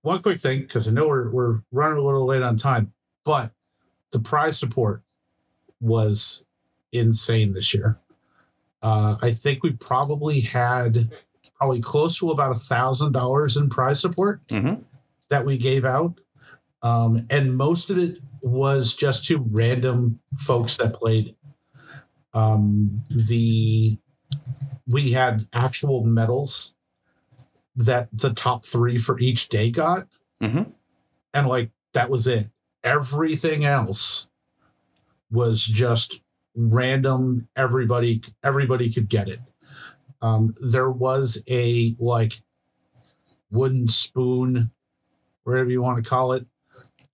[0.02, 2.92] one quick thing, because I know we're we're running a little late on time,
[3.24, 3.50] but
[4.12, 5.02] the prize support
[5.80, 6.42] was
[6.92, 7.98] insane this year.
[8.82, 11.10] Uh, I think we probably had
[11.56, 14.82] probably close to about a thousand dollars in prize support Mhm.
[15.30, 16.20] that we gave out,
[16.82, 21.34] um, and most of it was just to random folks that played.
[22.34, 23.96] Um, the
[24.86, 26.74] we had actual medals
[27.76, 30.06] that the top three for each day got,
[30.42, 30.70] Mhm.
[31.32, 32.48] and like that was it.
[32.82, 34.28] Everything else
[35.30, 36.20] was just
[36.54, 37.48] random.
[37.56, 39.40] Everybody, everybody could get it.
[40.22, 42.40] Um, there was a like
[43.50, 44.70] wooden spoon,
[45.44, 46.46] whatever you want to call it.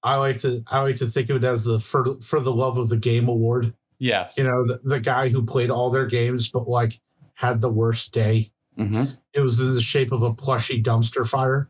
[0.02, 2.78] I like to I like to think of it as the for for the love
[2.78, 3.74] of the game award.
[4.00, 4.36] Yes.
[4.36, 6.98] You know, the, the guy who played all their games but like
[7.34, 8.50] had the worst day.
[8.78, 9.16] Mhm.
[9.34, 11.68] It was in the shape of a plushy dumpster fire,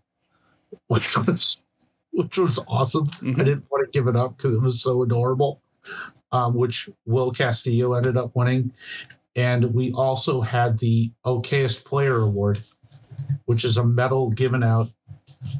[0.87, 1.63] which was
[2.13, 3.07] which was awesome.
[3.21, 3.45] I Mhm.
[3.45, 5.61] didn't want to give it up because it was so adorable.
[6.33, 8.73] Um, which Will Castillo ended up winning,
[9.35, 12.61] and we also had the okayest player award,
[13.47, 14.91] which is a medal given out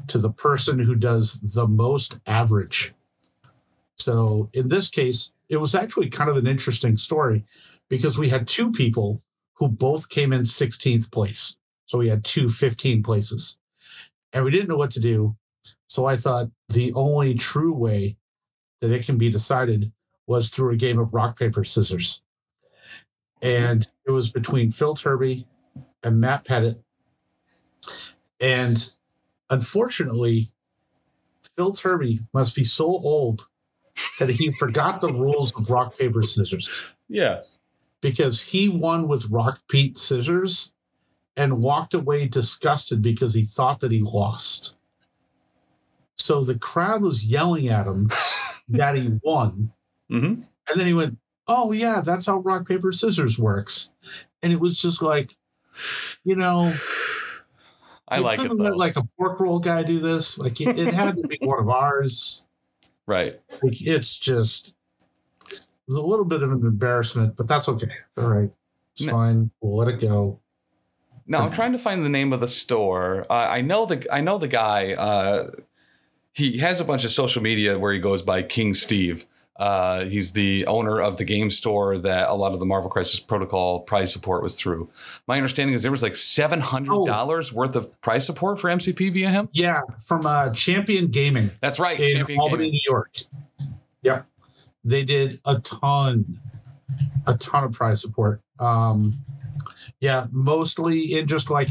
[0.07, 2.93] to the person who does the most average.
[3.97, 7.43] So in this case, it was actually kind of an interesting story
[7.89, 9.21] because we had two people
[9.53, 11.57] who both came in 16th place.
[11.85, 13.57] So we had two 15 places.
[14.31, 15.35] And we didn't know what to do.
[15.87, 18.15] So I thought the only true way
[18.79, 19.91] that it can be decided
[20.25, 22.21] was through a game of rock, paper, scissors.
[23.41, 25.45] And it was between Phil Turby
[26.03, 26.81] and Matt Pettit.
[28.39, 28.89] And
[29.49, 30.49] unfortunately,
[31.57, 33.49] Phil Turby must be so old
[34.19, 37.41] that he forgot the rules of rock, paper, scissors Yeah.
[38.01, 40.71] because he won with rock, Pete, scissors
[41.37, 44.75] and walked away disgusted because he thought that he lost.
[46.15, 48.11] So the crowd was yelling at him
[48.69, 49.71] that he won.
[50.11, 50.43] Mhm.
[50.69, 51.17] And then he went,
[51.47, 53.89] Oh, yeah, that's how rock, paper, scissors works.
[54.43, 55.35] And it was just like,
[56.23, 56.73] you know,
[58.07, 58.55] I like it though.
[58.55, 60.37] let like a pork roll guy do this.
[60.37, 62.43] Like it, it had to be one of ours.
[63.07, 63.39] Right.
[63.63, 64.73] Like it's just
[65.51, 67.91] it was a little bit of an embarrassment, but that's okay.
[68.17, 68.49] All right.
[68.93, 69.11] It's No.
[69.13, 69.51] fine.
[69.61, 70.39] We'll let it go.
[71.27, 73.23] No, I'm trying to find the name of the store.
[73.29, 74.93] Uh, I know the I know the guy.
[74.93, 75.51] Uh,
[76.33, 79.25] he has a bunch of social media where he goes by King Steve.
[79.57, 83.19] Uh, he's the owner of the game store that a lot of the Marvel Crisis
[83.19, 84.89] Protocol prize support was through.
[85.27, 89.13] My understanding is there was like seven hundred dollars worth of prize support for MCP
[89.13, 89.49] via him.
[89.51, 92.71] Yeah, from uh, Champion Gaming That's right, in Champion Albany, Gaming.
[92.71, 93.15] New York.
[94.03, 94.25] Yep.
[94.83, 96.39] They did a ton,
[97.27, 98.41] a ton of prize support.
[98.59, 99.13] Um,
[99.99, 101.67] yeah, mostly in just like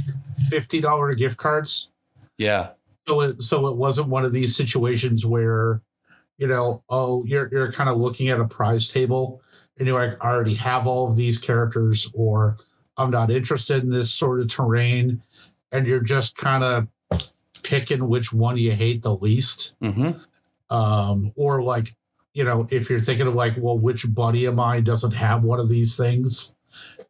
[0.48, 1.90] fifty dollar gift cards.
[2.38, 2.70] Yeah,
[3.08, 5.82] So it so it wasn't one of these situations where,
[6.40, 9.42] you know, oh, you're you're kind of looking at a prize table
[9.78, 12.56] and you're like, I already have all of these characters, or
[12.96, 15.22] I'm not interested in this sort of terrain,
[15.70, 16.88] and you're just kind of
[17.62, 19.74] picking which one you hate the least.
[19.82, 20.12] hmm
[20.70, 21.94] Um, or like,
[22.32, 25.60] you know, if you're thinking of like, well, which buddy of mine doesn't have one
[25.60, 26.54] of these things,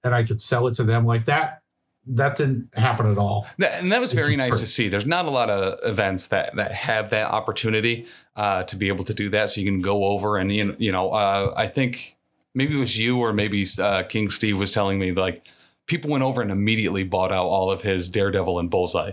[0.02, 1.59] and I could sell it to them like that.
[2.06, 3.46] That didn't happen at all.
[3.58, 4.88] and that was very nice to see.
[4.88, 9.04] There's not a lot of events that that have that opportunity uh, to be able
[9.04, 9.50] to do that.
[9.50, 12.16] So you can go over and you know, you know uh, I think
[12.54, 15.46] maybe it was you or maybe uh, King Steve was telling me like
[15.86, 19.12] people went over and immediately bought out all of his Daredevil and Bullseye.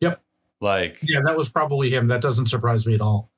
[0.00, 0.22] Yep.
[0.60, 2.08] Like Yeah, that was probably him.
[2.08, 3.30] That doesn't surprise me at all.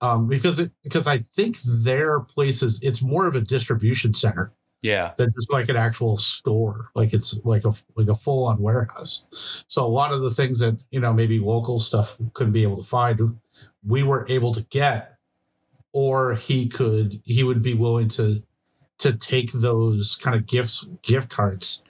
[0.00, 4.52] Um, because it because I think their place is it's more of a distribution center
[4.84, 6.90] yeah, than just like an actual store.
[6.94, 9.26] Like it's like a like a full on warehouse.
[9.66, 12.76] So a lot of the things that you know maybe local stuff couldn't be able
[12.76, 13.40] to find,
[13.84, 15.16] we were able to get,
[15.92, 18.42] or he could he would be willing to
[18.98, 21.82] to take those kind of gifts gift cards.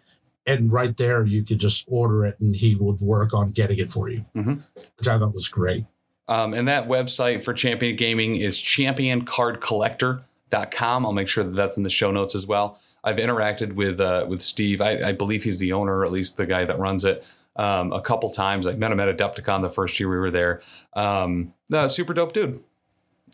[0.46, 3.90] And right there, you could just order it, and he would work on getting it
[3.90, 4.62] for you, Mhm.
[4.98, 5.86] which I thought was great.
[6.28, 11.06] Um, and that website for Champion Gaming is championcardcollector.com.
[11.06, 12.78] I'll make sure that that's in the show notes as well.
[13.04, 14.80] I've interacted with uh, with Steve.
[14.80, 17.24] I, I believe he's the owner, or at least the guy that runs it,
[17.56, 18.66] um, a couple times.
[18.66, 20.62] I met him at Adepticon the first year we were there.
[20.94, 22.62] Um, uh, super dope dude.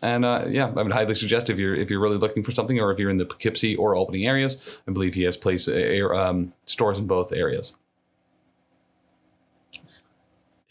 [0.03, 2.79] And uh, yeah, I would highly suggest if you're if you're really looking for something,
[2.79, 4.57] or if you're in the Poughkeepsie or Albany areas,
[4.87, 7.73] I believe he has place um, stores in both areas.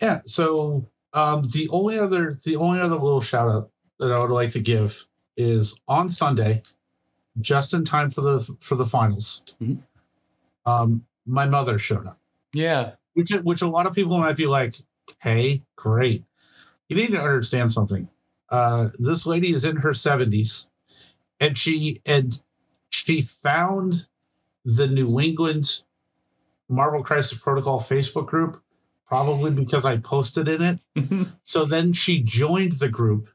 [0.00, 0.20] Yeah.
[0.24, 4.50] So um, the only other the only other little shout out that I would like
[4.50, 5.06] to give
[5.36, 6.62] is on Sunday,
[7.40, 9.42] just in time for the for the finals.
[9.60, 9.82] Mhm.
[10.66, 12.18] Um, my mother showed up,
[12.52, 14.80] Yeah, which which a lot of people might be like,
[15.18, 16.24] "Hey, great."
[16.88, 18.08] You need to understand something.
[18.48, 20.66] Uh, this lady is in her seventies,
[21.38, 22.40] and she and
[22.90, 24.06] she found
[24.64, 25.82] the New England
[26.68, 28.62] Marvel Crisis Protocol Facebook group,
[29.06, 30.80] probably because I posted in it.
[31.44, 33.28] So then she joined the group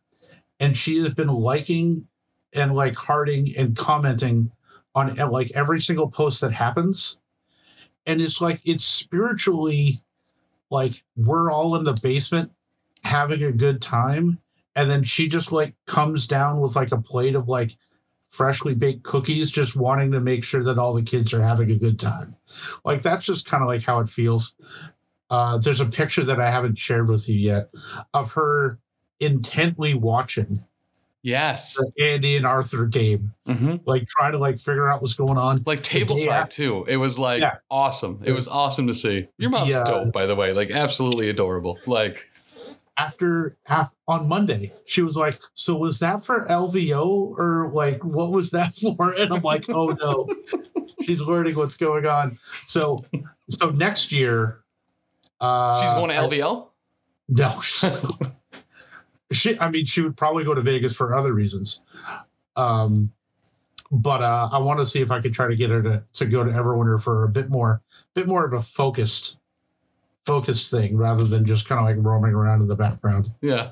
[0.59, 2.07] and she has been liking
[2.55, 4.51] and like hearting and commenting
[4.93, 7.17] on uh, like every single post that happens.
[8.05, 10.01] And it's like it's spiritually
[10.71, 12.51] like we're all in the basement
[13.03, 14.39] having a good time.
[14.75, 17.77] And then she just like comes down with like a plate of like
[18.29, 21.77] freshly baked cookies, just wanting to make sure that all the kids are having a
[21.77, 22.35] good time.
[22.83, 24.55] Like that's just kind of like how it feels.
[25.29, 27.69] Uh, there's a picture that I haven't shared with you yet
[28.13, 28.79] of her
[29.19, 30.59] intently watching
[31.25, 31.77] yes.
[31.99, 35.63] Andy and Arthur game, hmm like trying to like figure out what's going on.
[35.65, 36.85] Like table side after- too.
[36.87, 37.55] It was like Yeah.
[37.69, 38.21] awesome.
[38.23, 39.27] It was awesome to see.
[39.37, 39.83] Your mom's Yeah.
[39.83, 40.53] dope, by the way.
[40.53, 41.77] Like absolutely adorable.
[41.85, 42.27] Like
[42.97, 48.31] After, af on Monday, she was like, "So was that for LVO or like what
[48.31, 50.29] was that for?" And I'm like, "Oh no,
[51.03, 52.37] she's learning what's going on."
[52.67, 52.95] So,
[53.49, 54.61] so next year,
[55.41, 56.69] uh, she's going to I- LVL.
[57.27, 57.59] No,
[59.31, 59.59] she.
[59.59, 61.81] I mean, she would probably go to Vegas for other reasons.
[62.55, 63.11] Um,
[63.91, 66.25] but uh, I want to see if I could try to get her to, to
[66.25, 67.81] go to Everwinter for a bit more,
[68.13, 69.39] bit more of a focused,
[70.25, 73.31] focused thing rather than just kind of like roaming around in the background.
[73.41, 73.71] Yeah.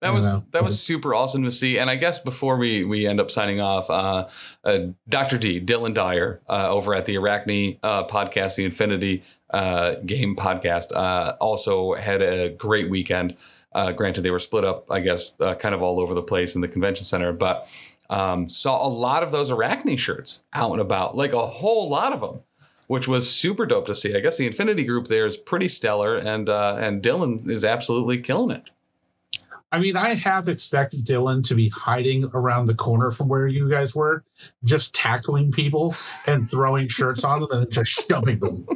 [0.00, 0.44] That was know.
[0.50, 3.62] that was super awesome to see, and I guess before we we end up signing
[3.62, 4.28] off, uh,
[4.62, 4.78] uh,
[5.08, 5.38] Dr.
[5.38, 9.22] D, Dylan Dyer, uh, over at the Arachne uh, podcast, the Infinity
[9.54, 13.36] uh, Game podcast, uh, also had a great weekend.
[13.76, 16.54] Uh, granted, they were split up, I guess, uh, kind of all over the place
[16.54, 17.68] in the convention center, but
[18.08, 22.14] um, saw a lot of those Arachne shirts out and about, like a whole lot
[22.14, 22.40] of them,
[22.86, 24.16] which was super dope to see.
[24.16, 28.18] I guess the Infinity group there is pretty stellar, and uh, and Dylan is absolutely
[28.18, 28.70] killing it.
[29.72, 33.68] I mean, I have expected Dylan to be hiding around the corner from where you
[33.68, 34.24] guys were,
[34.64, 35.94] just tackling people
[36.26, 38.66] and throwing shirts on them and just shoving them.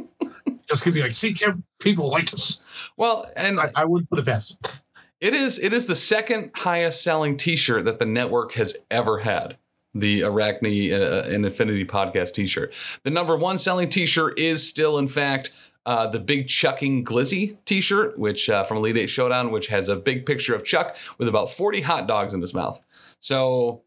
[0.68, 2.60] Just gonna be like, see, Tim, people like us.
[2.97, 4.80] Well, and I, I would put it past.
[5.20, 9.56] It is it is the second highest selling T-shirt that the network has ever had.
[9.92, 12.72] The Arachne uh, and Infinity podcast T-shirt.
[13.02, 15.51] The number one selling T-shirt is still, in fact,
[15.84, 19.97] uh, the Big Chucking Glizzy T-shirt, which uh, from Elite Eight Showdown, which has a
[19.97, 22.80] big picture of Chuck with about forty hot dogs in his mouth.
[23.18, 23.82] So,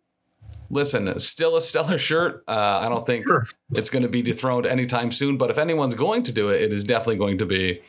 [0.69, 2.43] listen, still a stellar shirt.
[2.47, 3.45] Uh, I don't think Sure.
[3.71, 5.37] it's going to be dethroned anytime soon.
[5.37, 7.81] But if anyone's going to do it, it is definitely going to be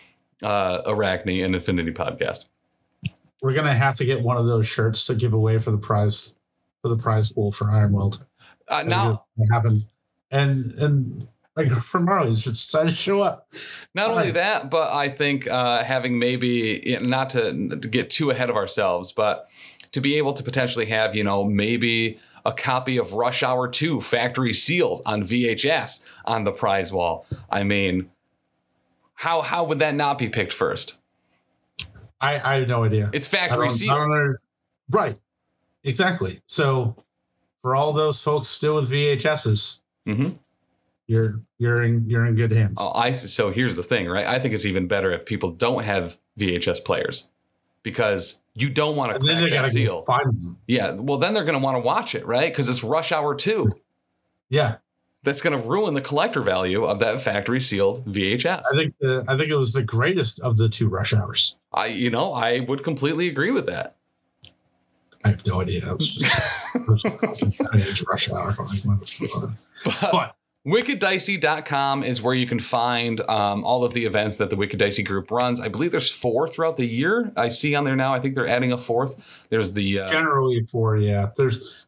[0.43, 2.45] uh, Arachne and Infinity podcast.
[3.45, 6.35] We're gonna have to get one of those shirts to give away for the prize
[6.81, 8.25] for the prize pool for Ironweld.
[8.69, 9.27] Uh, now.
[10.31, 13.53] And and like for Marley, you should decide to show up.
[13.95, 14.35] Not only Right.
[14.35, 19.13] that, but I think uh, having maybe not to, to get too ahead of ourselves,
[19.13, 19.51] but
[19.93, 24.01] to be able to potentially have, you know, maybe a copy of Rush Hour 2
[24.01, 27.27] factory sealed on VHS on the prize wall.
[27.51, 28.11] I mean,
[29.17, 30.97] how how would that not be picked first?
[32.25, 33.11] I, I have no idea.
[33.13, 34.37] It's factory sealed.
[34.91, 35.19] Right.
[35.85, 36.41] Exactly.
[36.47, 36.97] So
[37.63, 40.31] for all those folks still with VHSs, hmm
[41.07, 42.79] you're you're in you're in good hands.
[42.81, 44.27] Oh, I so here's the thing, right?
[44.27, 47.29] I think it's even better if people don't have VHS players
[47.83, 50.03] because you don't want to and crack that seal.
[50.07, 50.59] find them.
[50.67, 52.51] Yeah, well, then they're going to want to watch it, right?
[52.51, 53.71] Because it's Rush Hour 2.
[54.49, 54.77] Yeah.
[55.25, 58.63] That's going to ruin the collector value of that factory sealed VHS.
[58.73, 61.57] I think the, I think it was the greatest of the two rush hours.
[61.73, 63.97] I, you know, I would completely agree with that.
[65.25, 65.83] I have no idea.
[65.89, 68.55] I was just it was, was rush hour.
[68.59, 69.57] I'm like, motherfucker.
[69.85, 70.37] But, But
[70.67, 75.03] wickeddicey.com is where you can find um, all of the events that the Wicked Dicey
[75.03, 75.61] group runs.
[75.61, 77.33] I believe there's four throughout the year.
[77.37, 78.15] I see on there now.
[78.15, 79.47] I think they're adding a fourth.
[79.49, 81.87] There's the uh, generally four yeah, there's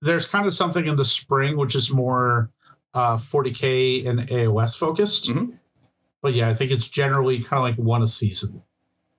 [0.00, 2.50] there's kind of something in the spring which is more
[2.94, 5.30] uh 40k and AOS focused.
[5.30, 5.58] Mhm.
[6.20, 8.62] But yeah, I think it's generally kind of like one a season.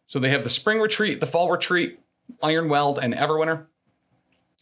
[0.07, 1.99] So they have the spring retreat, the fall retreat,
[2.41, 3.65] Ironweld, and Everwinter.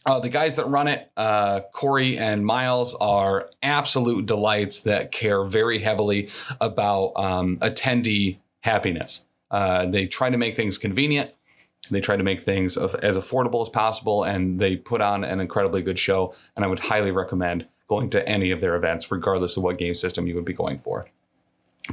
[0.04, 5.44] Uh, the guys that run it, uh, Corey and Miles, are absolute delights that care
[5.44, 6.30] very heavily
[6.60, 9.24] about um, attendee happiness.
[9.50, 11.30] Uh, they try to make things convenient.
[11.90, 15.38] They try to make things of, as affordable as possible, and they put on an
[15.38, 16.34] incredibly good show.
[16.56, 19.94] And I would highly recommend going to any of their events, regardless of what game
[19.94, 21.06] system you would be going for.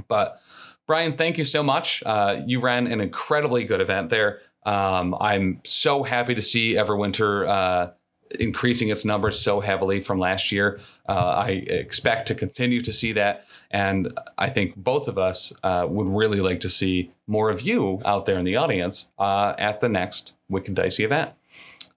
[0.07, 0.39] But
[0.87, 2.01] Brian, thank you so much.
[2.05, 4.39] Uh, you ran an incredibly good event there.
[4.65, 7.91] Um, I'm so happy to see Everwinter uh,
[8.39, 10.79] increasing its numbers so heavily from last year.
[11.07, 13.45] Uh, I expect to continue to see that.
[13.71, 18.01] And I think both of us uh, would really like to see more of you
[18.05, 21.31] out there in the audience uh, at the next Wicked Dicey event.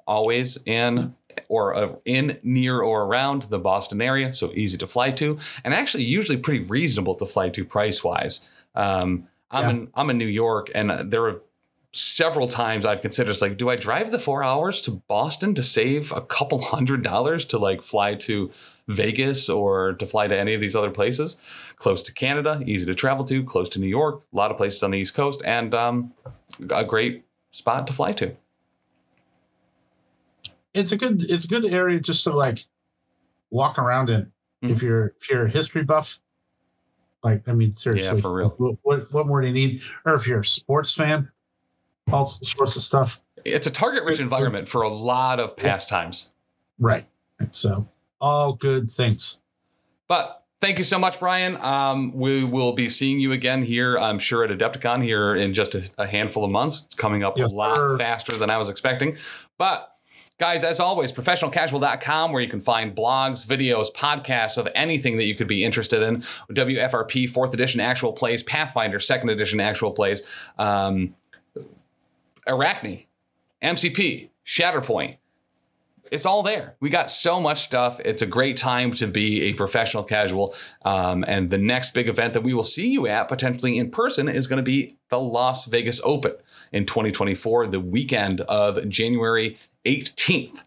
[0.06, 1.14] Always an
[1.52, 6.04] or in, near, or around the Boston area, so easy to fly to, and actually
[6.04, 8.40] usually pretty reasonable to fly to price wise.
[8.74, 9.70] Um, I'm Yeah.
[9.70, 11.40] in I'm in New York, and there are
[11.92, 15.62] several times I've considered it's like, do I drive the four hours to Boston to
[15.62, 18.50] save a couple hundred dollars to like fly to
[18.88, 21.36] Vegas or to fly to any of these other places?
[21.76, 24.82] Close to Canada, easy to travel to, close to New York, a lot of places
[24.82, 26.14] on the East Coast, and um,
[26.70, 28.34] a great spot to fly to.
[30.74, 32.60] It's a good it's a good area just to like
[33.50, 34.32] walk around in
[34.64, 34.70] Mhm.
[34.70, 36.18] if you're if you're a history buff.
[37.22, 38.54] Like I mean seriously, yeah, for real.
[38.58, 39.82] What, what what more do you need?
[40.06, 41.30] Or if you're a sports fan,
[42.12, 43.20] all sorts of stuff.
[43.44, 46.30] It's a target rich environment for a lot of pastimes.
[46.78, 47.06] Right.
[47.40, 47.86] And so
[48.20, 49.38] all good things.
[50.08, 51.56] But thank you so much, Brian.
[51.56, 55.74] Um, we will be seeing you again here, I'm sure, at Adepticon here in just
[55.74, 56.82] a, a handful of months.
[56.86, 57.98] It's coming up Yes, a lot sir.
[57.98, 59.16] faster than I was expecting.
[59.58, 59.91] But
[60.42, 65.36] Guys, as always, professionalcasual.com, where you can find blogs, videos, podcasts of anything that you
[65.36, 66.16] could be interested in.
[66.50, 70.24] WFRP, fourth edition actual plays, Pathfinder, second edition actual plays,
[70.58, 71.14] um,
[72.44, 73.04] Arachne,
[73.62, 75.18] MCP, Shatterpoint.
[76.10, 76.74] It's all there.
[76.80, 78.00] We got so much stuff.
[78.00, 80.56] It's a great time to be a professional casual.
[80.84, 84.28] Um, and the next big event that we will see you at, potentially in person,
[84.28, 86.32] is going to be the Las Vegas Open
[86.72, 90.62] in 2024, the weekend of January 18th.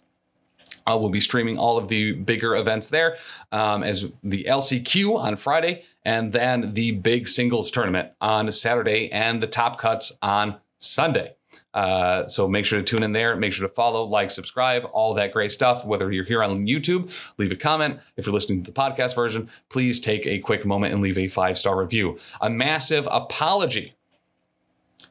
[0.88, 3.18] Uh, we'll be streaming all of the bigger events there
[3.52, 9.41] um, as the LCQ on Friday and then the big singles tournament on Saturday and
[9.41, 11.36] the top cuts on Sunday.
[11.73, 13.36] Uh, so make sure to tune in there.
[13.36, 15.86] Make sure to follow, like, subscribe, all that great stuff.
[15.86, 17.99] Whether you're here on YouTube, leave a comment.
[18.15, 21.27] If you're listening to the podcast version, please take a quick moment and leave a
[21.27, 22.18] five star review.
[22.40, 23.95] A massive apology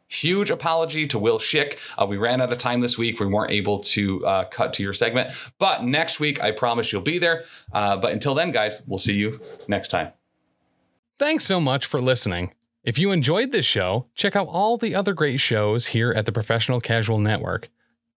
[0.09, 1.79] huge apology to Will Schick.
[1.99, 3.21] Uh, we ran out of time this week.
[3.21, 5.35] We weren't able to uh, cut to your segment.
[5.59, 7.45] But next week, I promise you'll be there.
[7.73, 10.13] Uh, but until then, guys, we'll see you next time.
[11.19, 12.53] Thanks so much for listening.
[12.83, 16.33] If you enjoyed this show, check out all the other great shows here at the
[16.33, 17.71] Professional Casual Network.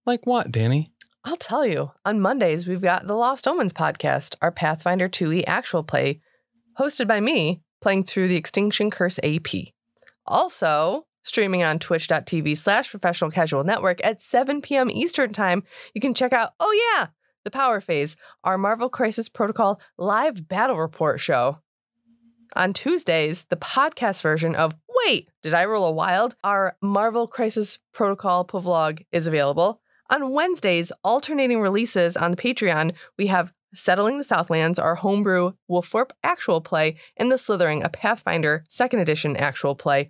[0.06, 0.92] Like what, Danny?
[1.24, 1.92] I'll tell you.
[2.06, 6.22] On Mondays, we've got the Lost Omens podcast, our Pathfinder 2e actual play,
[6.80, 9.74] hosted by me, playing through the Extinction Curse AP.
[10.26, 14.90] Also, streaming on twitch.tv slash professional casual network at 7 p.m.
[14.90, 15.64] Eastern Time,
[15.94, 17.08] you can check out, oh yeah,
[17.44, 21.60] the Power Phase, our Marvel Crisis Protocol live battle report show.
[22.56, 24.76] On Tuesdays, the podcast version of
[25.06, 26.36] Wait, Did I Roll a Wild?
[26.44, 29.82] Our Marvel Crisis Protocol vlog is available.
[30.10, 36.12] On Wednesdays, alternating releases on the Patreon, we have Settling the Southlands, our homebrew WFRP
[36.24, 40.10] actual play, and The Slithering, a Pathfinder second edition actual play.